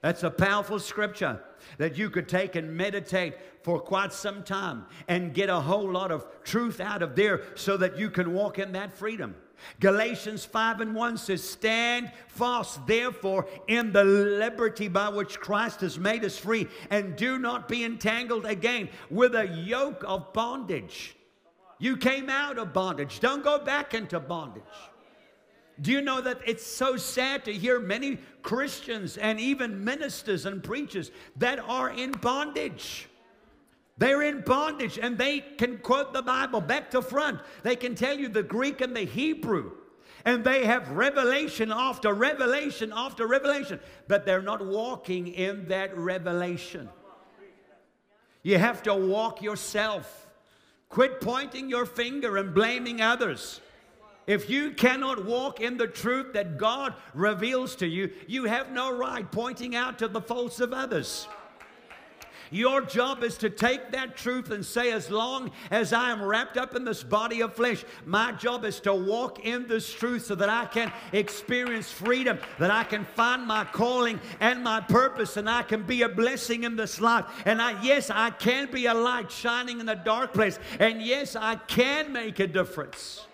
[0.00, 1.40] That's a powerful scripture
[1.78, 6.10] that you could take and meditate for quite some time and get a whole lot
[6.10, 9.34] of truth out of there so that you can walk in that freedom.
[9.80, 15.98] Galatians 5 and 1 says, Stand fast, therefore, in the liberty by which Christ has
[15.98, 21.16] made us free, and do not be entangled again with a yoke of bondage.
[21.78, 23.20] You came out of bondage.
[23.20, 24.62] Don't go back into bondage.
[25.80, 30.62] Do you know that it's so sad to hear many Christians and even ministers and
[30.62, 33.08] preachers that are in bondage?
[33.98, 37.40] They're in bondage and they can quote the Bible back to front.
[37.62, 39.72] They can tell you the Greek and the Hebrew.
[40.24, 46.88] And they have revelation after revelation after revelation, but they're not walking in that revelation.
[48.42, 50.23] You have to walk yourself.
[50.94, 53.60] Quit pointing your finger and blaming others.
[54.28, 58.96] If you cannot walk in the truth that God reveals to you, you have no
[58.96, 61.26] right pointing out to the faults of others.
[62.50, 66.56] Your job is to take that truth and say, as long as I am wrapped
[66.56, 70.34] up in this body of flesh, my job is to walk in this truth so
[70.36, 75.48] that I can experience freedom, that I can find my calling and my purpose, and
[75.48, 77.24] I can be a blessing in this life.
[77.44, 80.58] And I, yes, I can be a light shining in a dark place.
[80.78, 83.26] And yes, I can make a difference.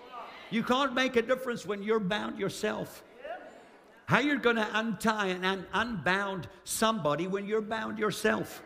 [0.51, 3.05] You can't make a difference when you're bound yourself.
[4.07, 8.61] How you're going to untie and unbound somebody when you're bound yourself?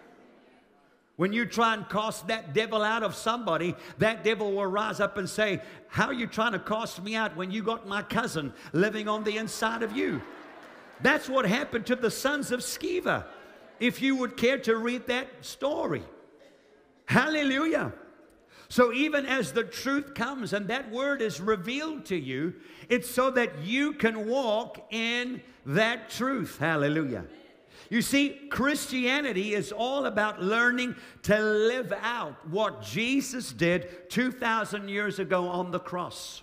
[1.16, 5.16] When you try and cast that devil out of somebody, that devil will rise up
[5.16, 8.53] and say, How are you trying to cast me out when you got my cousin
[8.72, 10.20] living on the inside of you?
[11.03, 13.24] That's what happened to the sons of Sceva.
[13.79, 16.03] If you would care to read that story.
[17.07, 17.92] Hallelujah.
[18.68, 22.55] So, even as the truth comes and that word is revealed to you,
[22.88, 26.59] it's so that you can walk in that truth.
[26.59, 27.24] Hallelujah.
[27.95, 35.21] You see, Christianity is all about learning to live out what Jesus did 2,000 years
[35.21, 36.42] ago on the cross.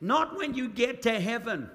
[0.00, 1.70] Not when you get to heaven.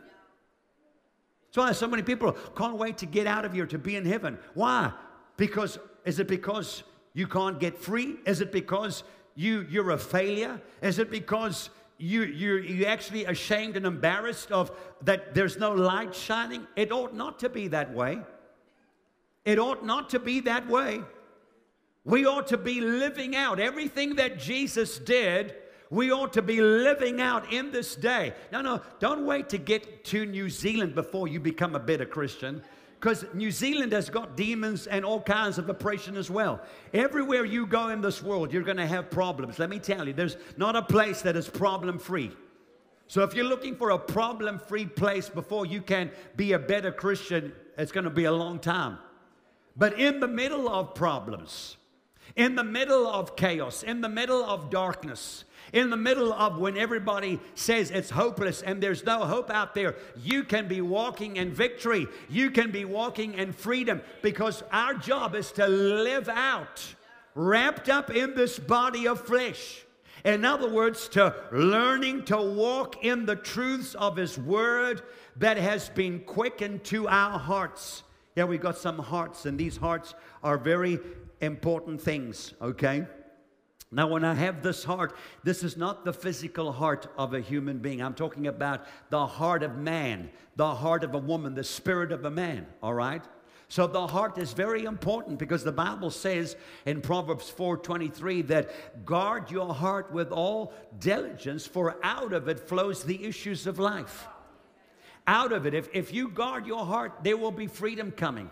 [1.45, 4.03] That's why so many people can't wait to get out of here to be in
[4.03, 4.37] heaven.
[4.53, 4.91] Why?
[5.37, 8.17] Because, is it because you can't get free?
[8.25, 10.59] Is it because you, you're a failure?
[10.81, 14.71] Is it because you, you, you're actually ashamed and embarrassed of
[15.03, 16.67] that there's no light shining?
[16.75, 18.19] It ought not to be that way.
[19.45, 21.01] It ought not to be that way.
[22.03, 25.55] We ought to be living out everything that Jesus did.
[25.89, 28.33] We ought to be living out in this day.
[28.51, 32.61] No, no, don't wait to get to New Zealand before you become a better Christian
[32.99, 36.59] because New Zealand has got demons and all kinds of oppression as well.
[36.91, 39.59] Everywhere you go in this world, you're going to have problems.
[39.59, 42.31] Let me tell you, there's not a place that is problem free.
[43.07, 46.91] So if you're looking for a problem free place before you can be a better
[46.91, 48.97] Christian, it's going to be a long time.
[49.75, 51.77] But in the middle of problems,
[52.35, 56.77] in the middle of chaos, in the middle of darkness, in the middle of when
[56.77, 61.51] everybody says it's hopeless and there's no hope out there, you can be walking in
[61.53, 62.07] victory.
[62.29, 66.81] You can be walking in freedom because our job is to live out,
[67.33, 69.81] wrapped up in this body of flesh.
[70.23, 75.03] In other words, to learning to walk in the truths of His Word
[75.35, 78.03] that has been quickened to our hearts.
[78.35, 80.13] Yeah, we got some hearts, and these hearts
[80.43, 80.99] are very
[81.39, 83.05] important things, okay?
[83.91, 87.77] Now, when I have this heart, this is not the physical heart of a human
[87.77, 88.01] being.
[88.01, 92.25] I'm talking about the heart of man, the heart of a woman, the spirit of
[92.25, 93.23] a man, all right?
[93.69, 96.55] So the heart is very important because the Bible says
[96.85, 103.03] in Proverbs 4:23 that guard your heart with all diligence for out of it flows
[103.03, 104.27] the issues of life.
[105.27, 108.49] Out of it if if you guard your heart there will be freedom coming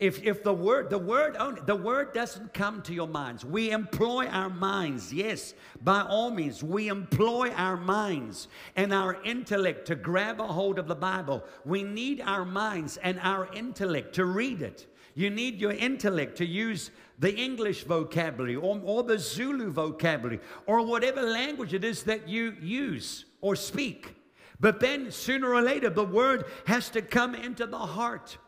[0.00, 3.44] if, if the word, the word only, the word doesn't come to your minds.
[3.44, 5.12] We employ our minds.
[5.12, 10.78] Yes, by all means, we employ our minds and our intellect to grab a hold
[10.78, 11.44] of the Bible.
[11.64, 14.86] We need our minds and our intellect to read it.
[15.14, 16.90] You need your intellect to use
[17.20, 22.56] the English vocabulary or, or the Zulu vocabulary or whatever language it is that you
[22.60, 24.16] use or speak.
[24.64, 28.38] But then sooner or later, the word has to come into the heart.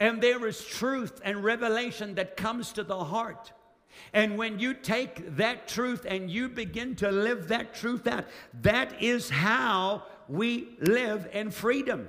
[0.00, 3.52] And there is truth and revelation that comes to the heart.
[4.14, 8.24] And when you take that truth and you begin to live that truth out,
[8.62, 12.08] that is how we live in freedom.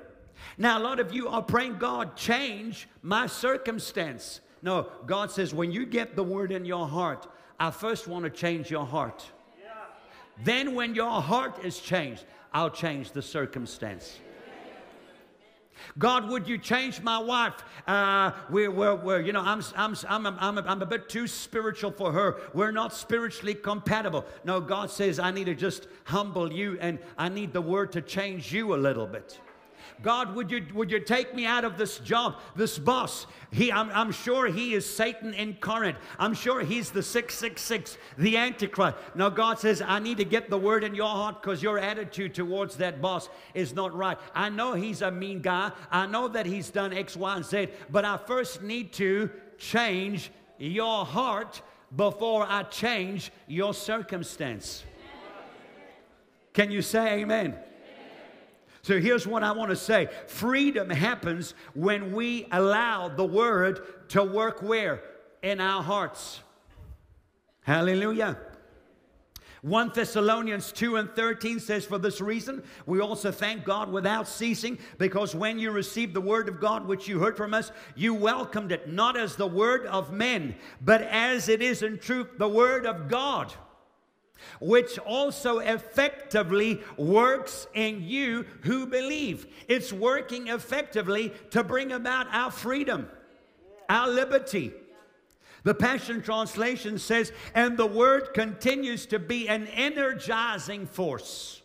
[0.58, 4.40] Now, a lot of you are praying, God, change my circumstance.
[4.62, 7.28] No, God says, when you get the word in your heart,
[7.60, 9.26] I first want to change your heart.
[10.42, 12.24] Then, when your heart is changed,
[12.54, 14.20] I'll change the circumstance.
[15.98, 17.54] God, would you change my wife?
[17.88, 21.92] Uh, we're, we're, we're, you know, I'm, I'm, I'm, I'm, I'm a bit too spiritual
[21.92, 22.42] for her.
[22.54, 24.26] We're not spiritually compatible.
[24.44, 28.02] No, God says, I need to just humble you and I need the word to
[28.02, 29.40] change you a little bit.
[30.02, 33.28] God, would you, would you take me out of this job, this boss?
[33.52, 35.96] He, I'm, I'm sure he is Satan incarnate.
[36.18, 38.98] I'm sure he's the 666, the Antichrist.
[39.16, 42.36] Now, God says, I need to get the word in your heart because your attitude
[42.36, 44.18] towards that boss is not right.
[44.36, 45.72] I know he's a mean guy.
[45.92, 50.32] I know that he's done X, Y, and Z, but I first need to change
[50.58, 51.62] your heart
[51.96, 54.84] before I change your circumstance.
[56.54, 57.56] Can you say amen?
[58.82, 64.24] So here's what I want to say freedom happens when we allow the word to
[64.24, 65.02] work where?
[65.42, 66.42] In our hearts.
[67.62, 68.38] Hallelujah.
[69.62, 74.80] 1 Thessalonians 2 and 13 says, For this reason, we also thank God without ceasing,
[74.98, 78.72] because when you received the word of God which you heard from us, you welcomed
[78.72, 82.86] it not as the word of men, but as it is in truth the word
[82.86, 83.54] of God
[84.60, 89.48] which also effectively works in you who believe.
[89.68, 93.10] It's working effectively to bring about our freedom,
[93.90, 94.74] our liberty.
[95.64, 101.59] The Passion Translation says, and the word continues to be an energizing force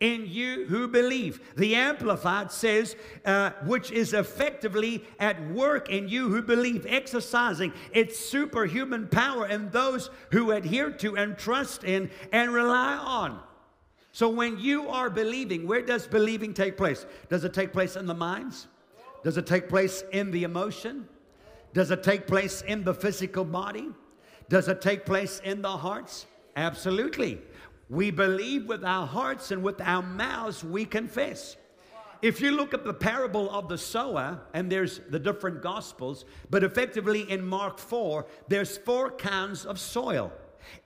[0.00, 1.40] in you who believe.
[1.56, 2.94] The Amplified says,
[3.24, 9.70] uh, which is effectively at work in you who believe, exercising its superhuman power in
[9.70, 13.40] those who adhere to and trust in and rely on.
[14.12, 17.04] So when you are believing, where does believing take place?
[17.28, 18.68] Does it take place in the minds?
[19.24, 21.08] Does it take place in the emotion?
[21.74, 23.88] Does it take place in the physical body?
[24.48, 26.26] Does it take place in the hearts?
[26.56, 27.40] Absolutely.
[27.88, 31.56] We believe with our hearts and with our mouths we confess.
[32.20, 36.64] If you look at the parable of the sower, and there's the different gospels, but
[36.64, 40.32] effectively in Mark 4, there's four kinds of soil.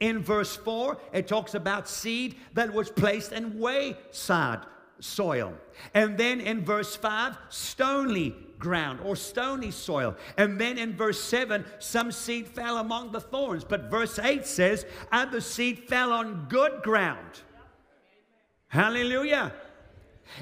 [0.01, 4.61] In verse 4, it talks about seed that was placed in wayside
[5.01, 5.55] soil.
[5.95, 10.17] And then in verse 5, stony ground or stony soil.
[10.39, 13.65] And then in verse 7, some seed fell among the thorns.
[13.65, 17.43] But verse 8 says, and the seed fell on good ground.
[18.69, 19.53] Hallelujah.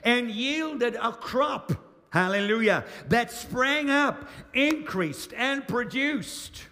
[0.05, 1.73] And yielded a crop.
[2.11, 2.85] Hallelujah.
[3.09, 6.67] That sprang up, increased, and produced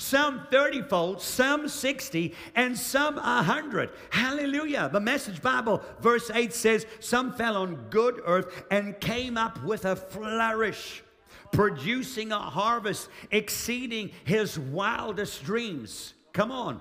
[0.00, 3.90] some 30 fold, some 60, and some 100.
[4.08, 4.88] Hallelujah.
[4.90, 9.84] The Message Bible, verse 8 says, Some fell on good earth and came up with
[9.84, 11.02] a flourish,
[11.52, 16.14] producing a harvest exceeding his wildest dreams.
[16.32, 16.80] Come on.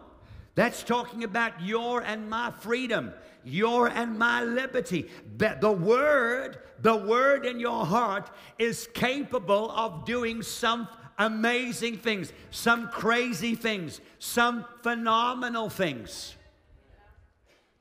[0.55, 3.13] That's talking about your and my freedom,
[3.43, 5.09] your and my liberty.
[5.37, 12.87] The word, the word in your heart is capable of doing something amazing things, some
[12.89, 16.35] crazy things, some phenomenal things.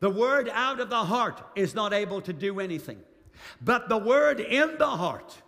[0.01, 2.99] The word out of the heart is not able to do anything,
[3.63, 5.43] but the word in the heart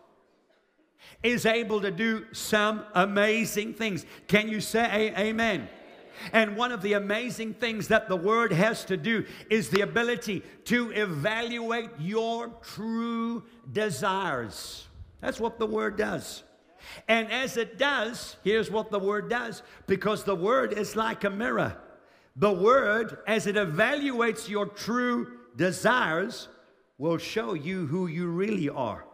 [1.22, 4.06] is able to do some amazing things.
[4.26, 5.68] Can you say amen?
[6.32, 10.42] And one of the amazing things that the Word has to do is the ability
[10.64, 14.86] to evaluate your true desires.
[15.20, 16.42] That's what the Word does.
[17.08, 21.30] And as it does, here's what the word does because the word is like a
[21.30, 21.76] mirror.
[22.36, 26.48] The word, as it evaluates your true desires,
[26.98, 29.04] will show you who you really are.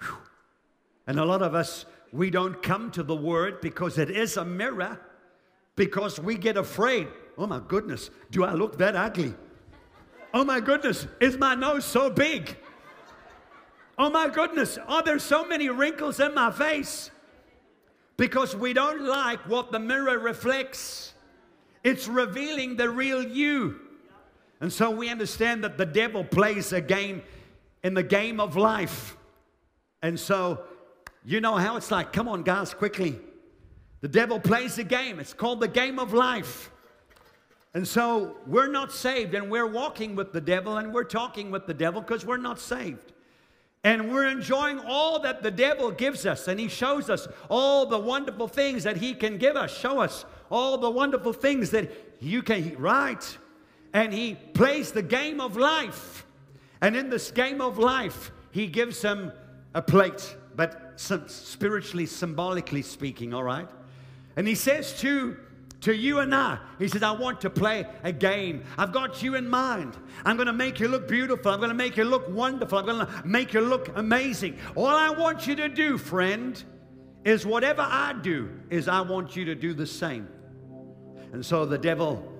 [0.00, 0.16] Whew.
[1.06, 4.44] And a lot of us, we don't come to the word because it is a
[4.44, 5.00] mirror,
[5.76, 7.08] because we get afraid.
[7.38, 9.34] Oh my goodness, do I look that ugly?
[10.32, 12.56] Oh my goodness, is my nose so big?
[14.02, 17.10] Oh my goodness, oh, there's so many wrinkles in my face
[18.16, 21.12] because we don't like what the mirror reflects.
[21.84, 23.78] It's revealing the real you.
[24.58, 27.20] And so we understand that the devil plays a game
[27.82, 29.18] in the game of life.
[30.00, 30.64] And so
[31.22, 32.10] you know how it's like.
[32.10, 33.18] Come on, guys, quickly.
[34.00, 35.20] The devil plays a game.
[35.20, 36.70] It's called the game of life.
[37.74, 41.66] And so we're not saved, and we're walking with the devil, and we're talking with
[41.66, 43.12] the devil because we're not saved.
[43.82, 46.48] And we're enjoying all that the devil gives us.
[46.48, 49.76] And he shows us all the wonderful things that he can give us.
[49.76, 53.38] Show us all the wonderful things that you can, right?
[53.94, 56.26] And he plays the game of life.
[56.82, 59.32] And in this game of life, he gives him
[59.74, 63.68] a plate, but spiritually, symbolically speaking, all right?
[64.36, 65.38] And he says to
[65.80, 66.58] to you and I.
[66.78, 68.64] He says, I want to play a game.
[68.76, 69.96] I've got you in mind.
[70.24, 71.50] I'm going to make you look beautiful.
[71.52, 72.78] I'm going to make you look wonderful.
[72.78, 74.58] I'm going to make you look amazing.
[74.74, 76.62] All I want you to do, friend,
[77.24, 80.28] is whatever I do, is I want you to do the same.
[81.32, 82.30] And so the devil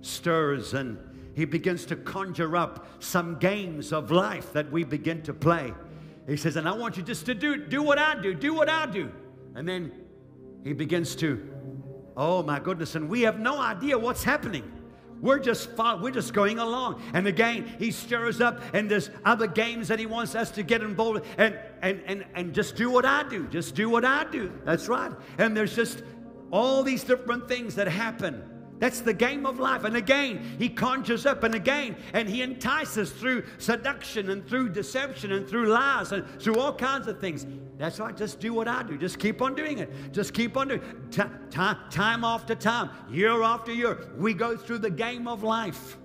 [0.00, 0.98] stirs and
[1.34, 5.72] he begins to conjure up some games of life that we begin to play.
[6.26, 8.68] He says, and I want you just to do, do what I do, do what
[8.68, 9.10] I do.
[9.54, 9.92] And then
[10.64, 11.48] he begins to
[12.18, 14.64] Oh my goodness, and we have no idea what's happening.
[15.20, 17.00] We're just we're just going along.
[17.14, 20.82] And again, he stirs up and there's other games that he wants us to get
[20.82, 23.46] involved in and and and and just do what I do.
[23.46, 24.52] Just do what I do.
[24.64, 25.12] That's right.
[25.38, 26.02] And there's just
[26.50, 28.47] all these different things that happen.
[28.78, 29.84] That's the game of life.
[29.84, 35.32] And again, he conjures up and again, and he entices through seduction and through deception
[35.32, 37.46] and through lies and through all kinds of things.
[37.76, 38.16] That's right.
[38.16, 38.96] Just do what I do.
[38.96, 40.12] Just keep on doing it.
[40.12, 41.12] Just keep on doing it.
[41.12, 45.96] T- time, time after time, year after year, we go through the game of life.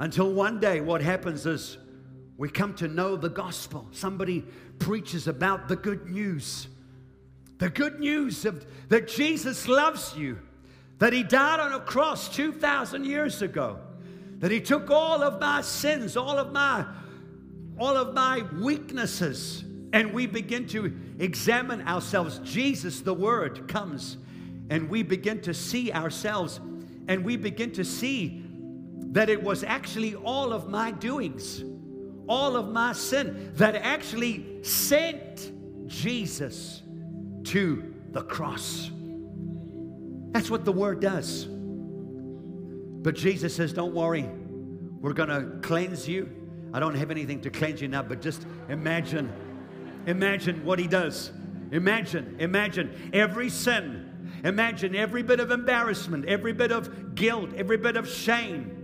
[0.00, 1.78] Until one day, what happens is
[2.38, 3.86] we come to know the gospel.
[3.92, 4.44] Somebody
[4.78, 6.68] preaches about the good news.
[7.58, 10.38] The good news of that Jesus loves you
[11.00, 13.78] that He died on a cross 2,000 years ago,
[14.38, 16.86] that He took all of my sins, all of my,
[17.78, 22.38] all of my weaknesses, and we begin to examine ourselves.
[22.44, 24.18] Jesus, the Word, comes
[24.68, 26.60] and we begin to see ourselves
[27.08, 28.44] and we begin to see
[29.12, 31.64] that it was actually all of my doings,
[32.28, 35.50] all of my sin that actually sent
[35.88, 36.82] Jesus
[37.44, 38.90] to the cross.
[40.32, 41.46] That's what the word does.
[41.48, 44.28] But Jesus says, Don't worry,
[45.00, 46.30] we're going to cleanse you.
[46.72, 49.32] I don't have anything to cleanse you now, but just imagine,
[50.06, 51.32] imagine what he does.
[51.72, 54.06] Imagine, imagine every sin.
[54.44, 58.76] Imagine every bit of embarrassment, every bit of guilt, every bit of shame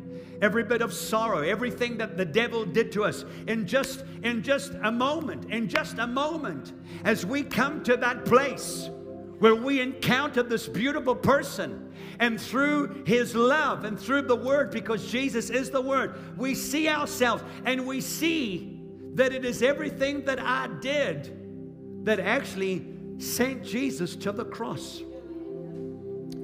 [0.43, 4.73] every bit of sorrow everything that the devil did to us in just in just
[4.83, 6.73] a moment in just a moment
[7.05, 8.91] as we come to that place
[9.39, 11.93] where we encounter this beautiful person.
[12.19, 16.89] And through his love and through the word, because Jesus is the word, we see
[16.89, 18.81] ourselves and we see
[19.15, 22.87] that it is everything that I did that actually
[23.19, 25.03] sent Jesus to the cross.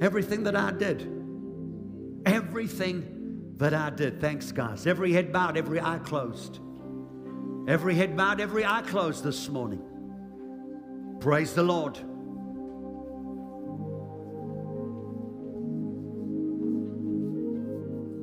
[0.01, 1.01] Everything that I did.
[2.25, 4.19] Everything that I did.
[4.19, 4.85] Thanks, guys.
[4.85, 6.59] Every head bowed, every eye closed.
[7.67, 9.81] Every head bowed, every eye closed this morning.
[11.19, 11.97] Praise the Lord.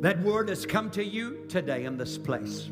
[0.00, 2.70] That word has come to you today in this place.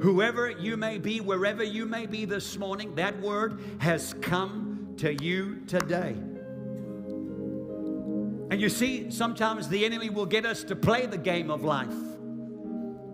[0.00, 5.14] Whoever you may be, wherever you may be this morning, that word has come to
[5.14, 6.14] you today.
[8.50, 11.88] And you see, sometimes the enemy will get us to play the game of life.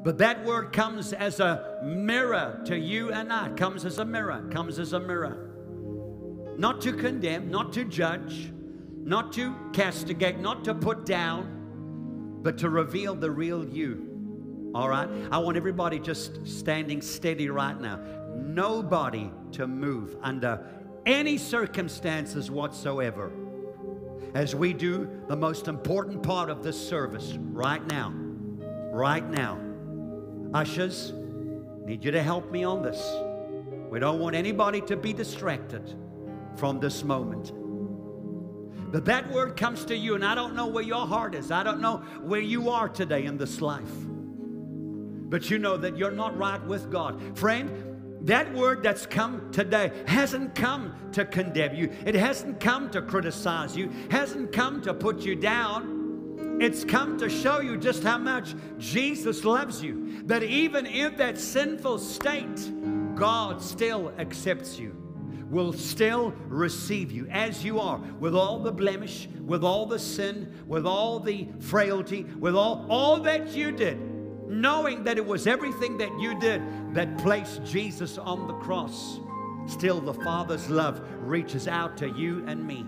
[0.05, 3.49] But that word comes as a mirror to you and I.
[3.51, 4.47] Comes as a mirror.
[4.51, 5.51] Comes as a mirror.
[6.59, 8.53] Not to condemn, not to judge,
[9.03, 11.58] not to castigate, not to put down,
[12.43, 14.71] but to reveal the real you.
[14.75, 15.09] All right?
[15.31, 18.01] I want everybody just standing steady right now.
[18.37, 20.65] Nobody to move under
[21.07, 23.33] any circumstances whatsoever
[24.35, 28.13] as we do the most important part of this service right now.
[28.93, 29.59] Right now.
[30.55, 31.13] Ushers,
[31.85, 33.01] need you to help me on this.
[33.91, 35.95] We don't want anybody to be distracted
[36.57, 37.53] from this moment.
[38.91, 41.51] But that word comes to you, and I don't know where your heart is.
[41.51, 43.93] I don't know where you are today in this life.
[45.29, 47.37] But you know that you're not right with God.
[47.37, 47.71] Friend,
[48.23, 51.91] that word that's come today hasn't come to condemn you.
[52.07, 53.91] It hasn't come to criticize you.
[54.11, 56.59] Hasn't come to put you down.
[56.61, 60.23] It's come to show you just how much Jesus loves you.
[60.25, 62.73] That even in that sinful state,
[63.15, 64.98] God still accepts you
[65.51, 70.53] will still receive you as you are, with all the blemish, with all the sin,
[70.67, 73.99] with all the frailty, with all, all that you did,
[74.49, 76.63] knowing that it was everything that you did
[76.95, 79.21] that placed Jesus on the cross.
[79.67, 82.85] Still, the Father's love reaches out to you and me.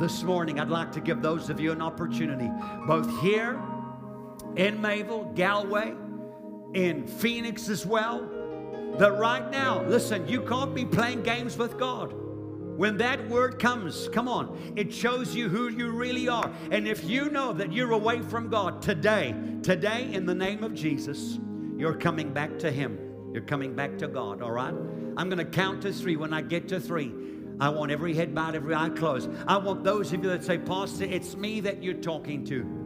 [0.00, 2.50] This morning, I'd like to give those of you an opportunity,
[2.86, 3.62] both here
[4.56, 5.94] in Mayville, Galway,
[6.74, 8.28] in Phoenix as well
[8.98, 12.12] that right now, listen, you can't be playing games with God.
[12.76, 16.50] When that word comes, come on, it shows you who you really are.
[16.70, 20.74] And if you know that you're away from God today, today, in the name of
[20.74, 21.38] Jesus,
[21.76, 22.98] you're coming back to Him.
[23.32, 24.74] You're coming back to God, all right?
[25.16, 26.16] I'm going to count to three.
[26.16, 27.12] When I get to three,
[27.60, 29.30] I want every head bowed, every eye closed.
[29.46, 32.81] I want those of you that say, Pastor, it's me that you're talking to.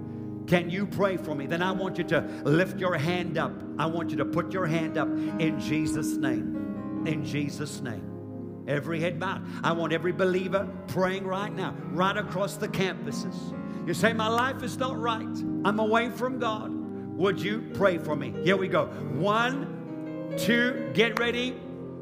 [0.46, 1.46] Can you pray for me?
[1.46, 3.52] Then I want you to lift your hand up.
[3.78, 7.04] I want you to put your hand up in Jesus' name.
[7.06, 8.64] In Jesus' name.
[8.68, 9.44] Every head bowed.
[9.62, 13.54] I want every believer praying right now, right across the campuses.
[13.86, 15.22] You say, My life is not right.
[15.64, 16.72] I'm away from God.
[17.16, 18.34] Would you pray for me?
[18.42, 18.86] Here we go.
[19.14, 21.56] One, two, get ready.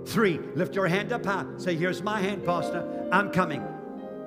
[0.07, 1.47] Three, lift your hand up high.
[1.57, 3.09] Say, Here's my hand, Pastor.
[3.12, 3.62] I'm coming.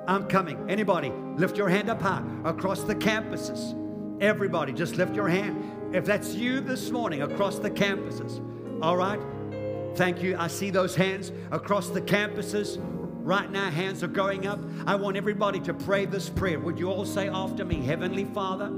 [0.07, 0.69] I'm coming.
[0.69, 3.86] Anybody, lift your hand up high across the campuses.
[4.19, 5.95] Everybody, just lift your hand.
[5.95, 8.41] If that's you this morning across the campuses,
[8.81, 9.19] all right?
[9.95, 10.35] Thank you.
[10.37, 12.77] I see those hands across the campuses.
[13.23, 14.59] Right now, hands are going up.
[14.85, 16.59] I want everybody to pray this prayer.
[16.59, 18.71] Would you all say after me, Heavenly Father,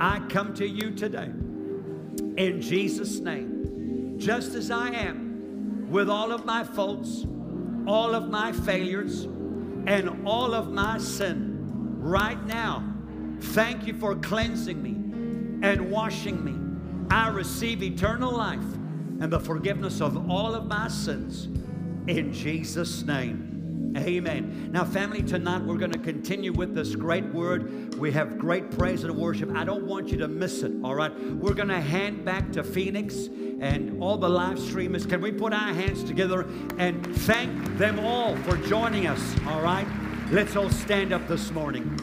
[0.00, 1.30] I come to you today
[2.36, 7.26] in Jesus' name, just as I am, with all of my faults,
[7.86, 11.98] all of my failures, and all of my sin.
[12.00, 12.91] Right now,
[13.42, 14.92] Thank you for cleansing me
[15.66, 16.54] and washing me.
[17.10, 18.64] I receive eternal life
[19.20, 21.46] and the forgiveness of all of my sins
[22.06, 23.94] in Jesus' name.
[23.96, 24.70] Amen.
[24.72, 27.94] Now, family, tonight we're going to continue with this great word.
[27.96, 29.50] We have great praise and worship.
[29.54, 31.12] I don't want you to miss it, all right?
[31.34, 33.26] We're going to hand back to Phoenix
[33.60, 35.04] and all the live streamers.
[35.04, 36.46] Can we put our hands together
[36.78, 39.86] and thank them all for joining us, all right?
[40.30, 42.01] Let's all stand up this morning.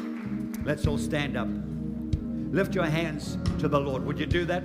[0.69, 1.47] Let's all stand up.
[2.53, 4.05] Lift your hands to the Lord.
[4.05, 4.61] Would you do that?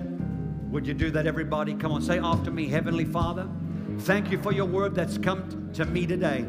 [0.70, 1.72] Would you do that, everybody?
[1.72, 3.48] Come on, say after me Heavenly Father,
[4.00, 6.44] thank you for your word that's come to me today.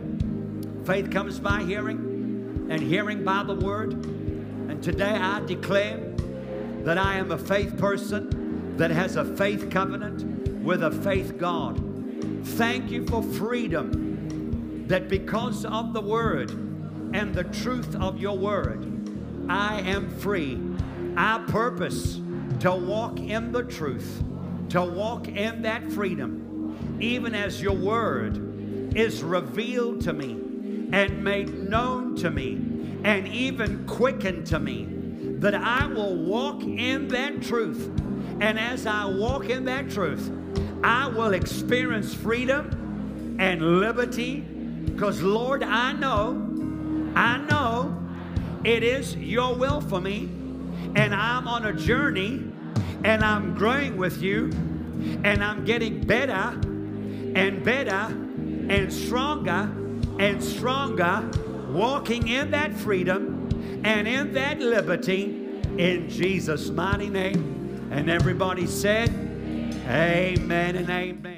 [0.84, 3.93] Faith comes by hearing, and hearing by the word.
[3.93, 6.01] And today I declare
[6.84, 11.82] that I am a faith person that has a faith covenant with a faith God.
[12.43, 16.51] Thank you for freedom that because of the word
[17.14, 18.95] and the truth of your word,
[19.50, 20.60] I am free.
[21.18, 22.20] I purpose
[22.62, 24.24] to walk in the truth,
[24.70, 30.32] to walk in that freedom, even as your word is revealed to me
[30.91, 32.54] and made known to me
[33.04, 34.88] and even quickened to me,
[35.39, 37.91] that I will walk in that truth.
[38.39, 40.32] And as I walk in that truth,
[40.84, 46.32] I will experience freedom and liberty because, Lord, I know,
[47.16, 48.05] I know
[48.66, 50.24] it is your will for me,
[50.95, 52.51] and I'm on a journey
[53.03, 54.49] and I'm growing with you,
[55.24, 56.59] and I'm getting better
[57.36, 59.72] and better and stronger
[60.20, 61.30] and stronger,
[61.70, 65.45] walking in that freedom and in that liberty
[65.78, 67.89] in Jesus' mighty name.
[67.91, 69.09] And everybody said,
[69.88, 71.35] Amen and amen.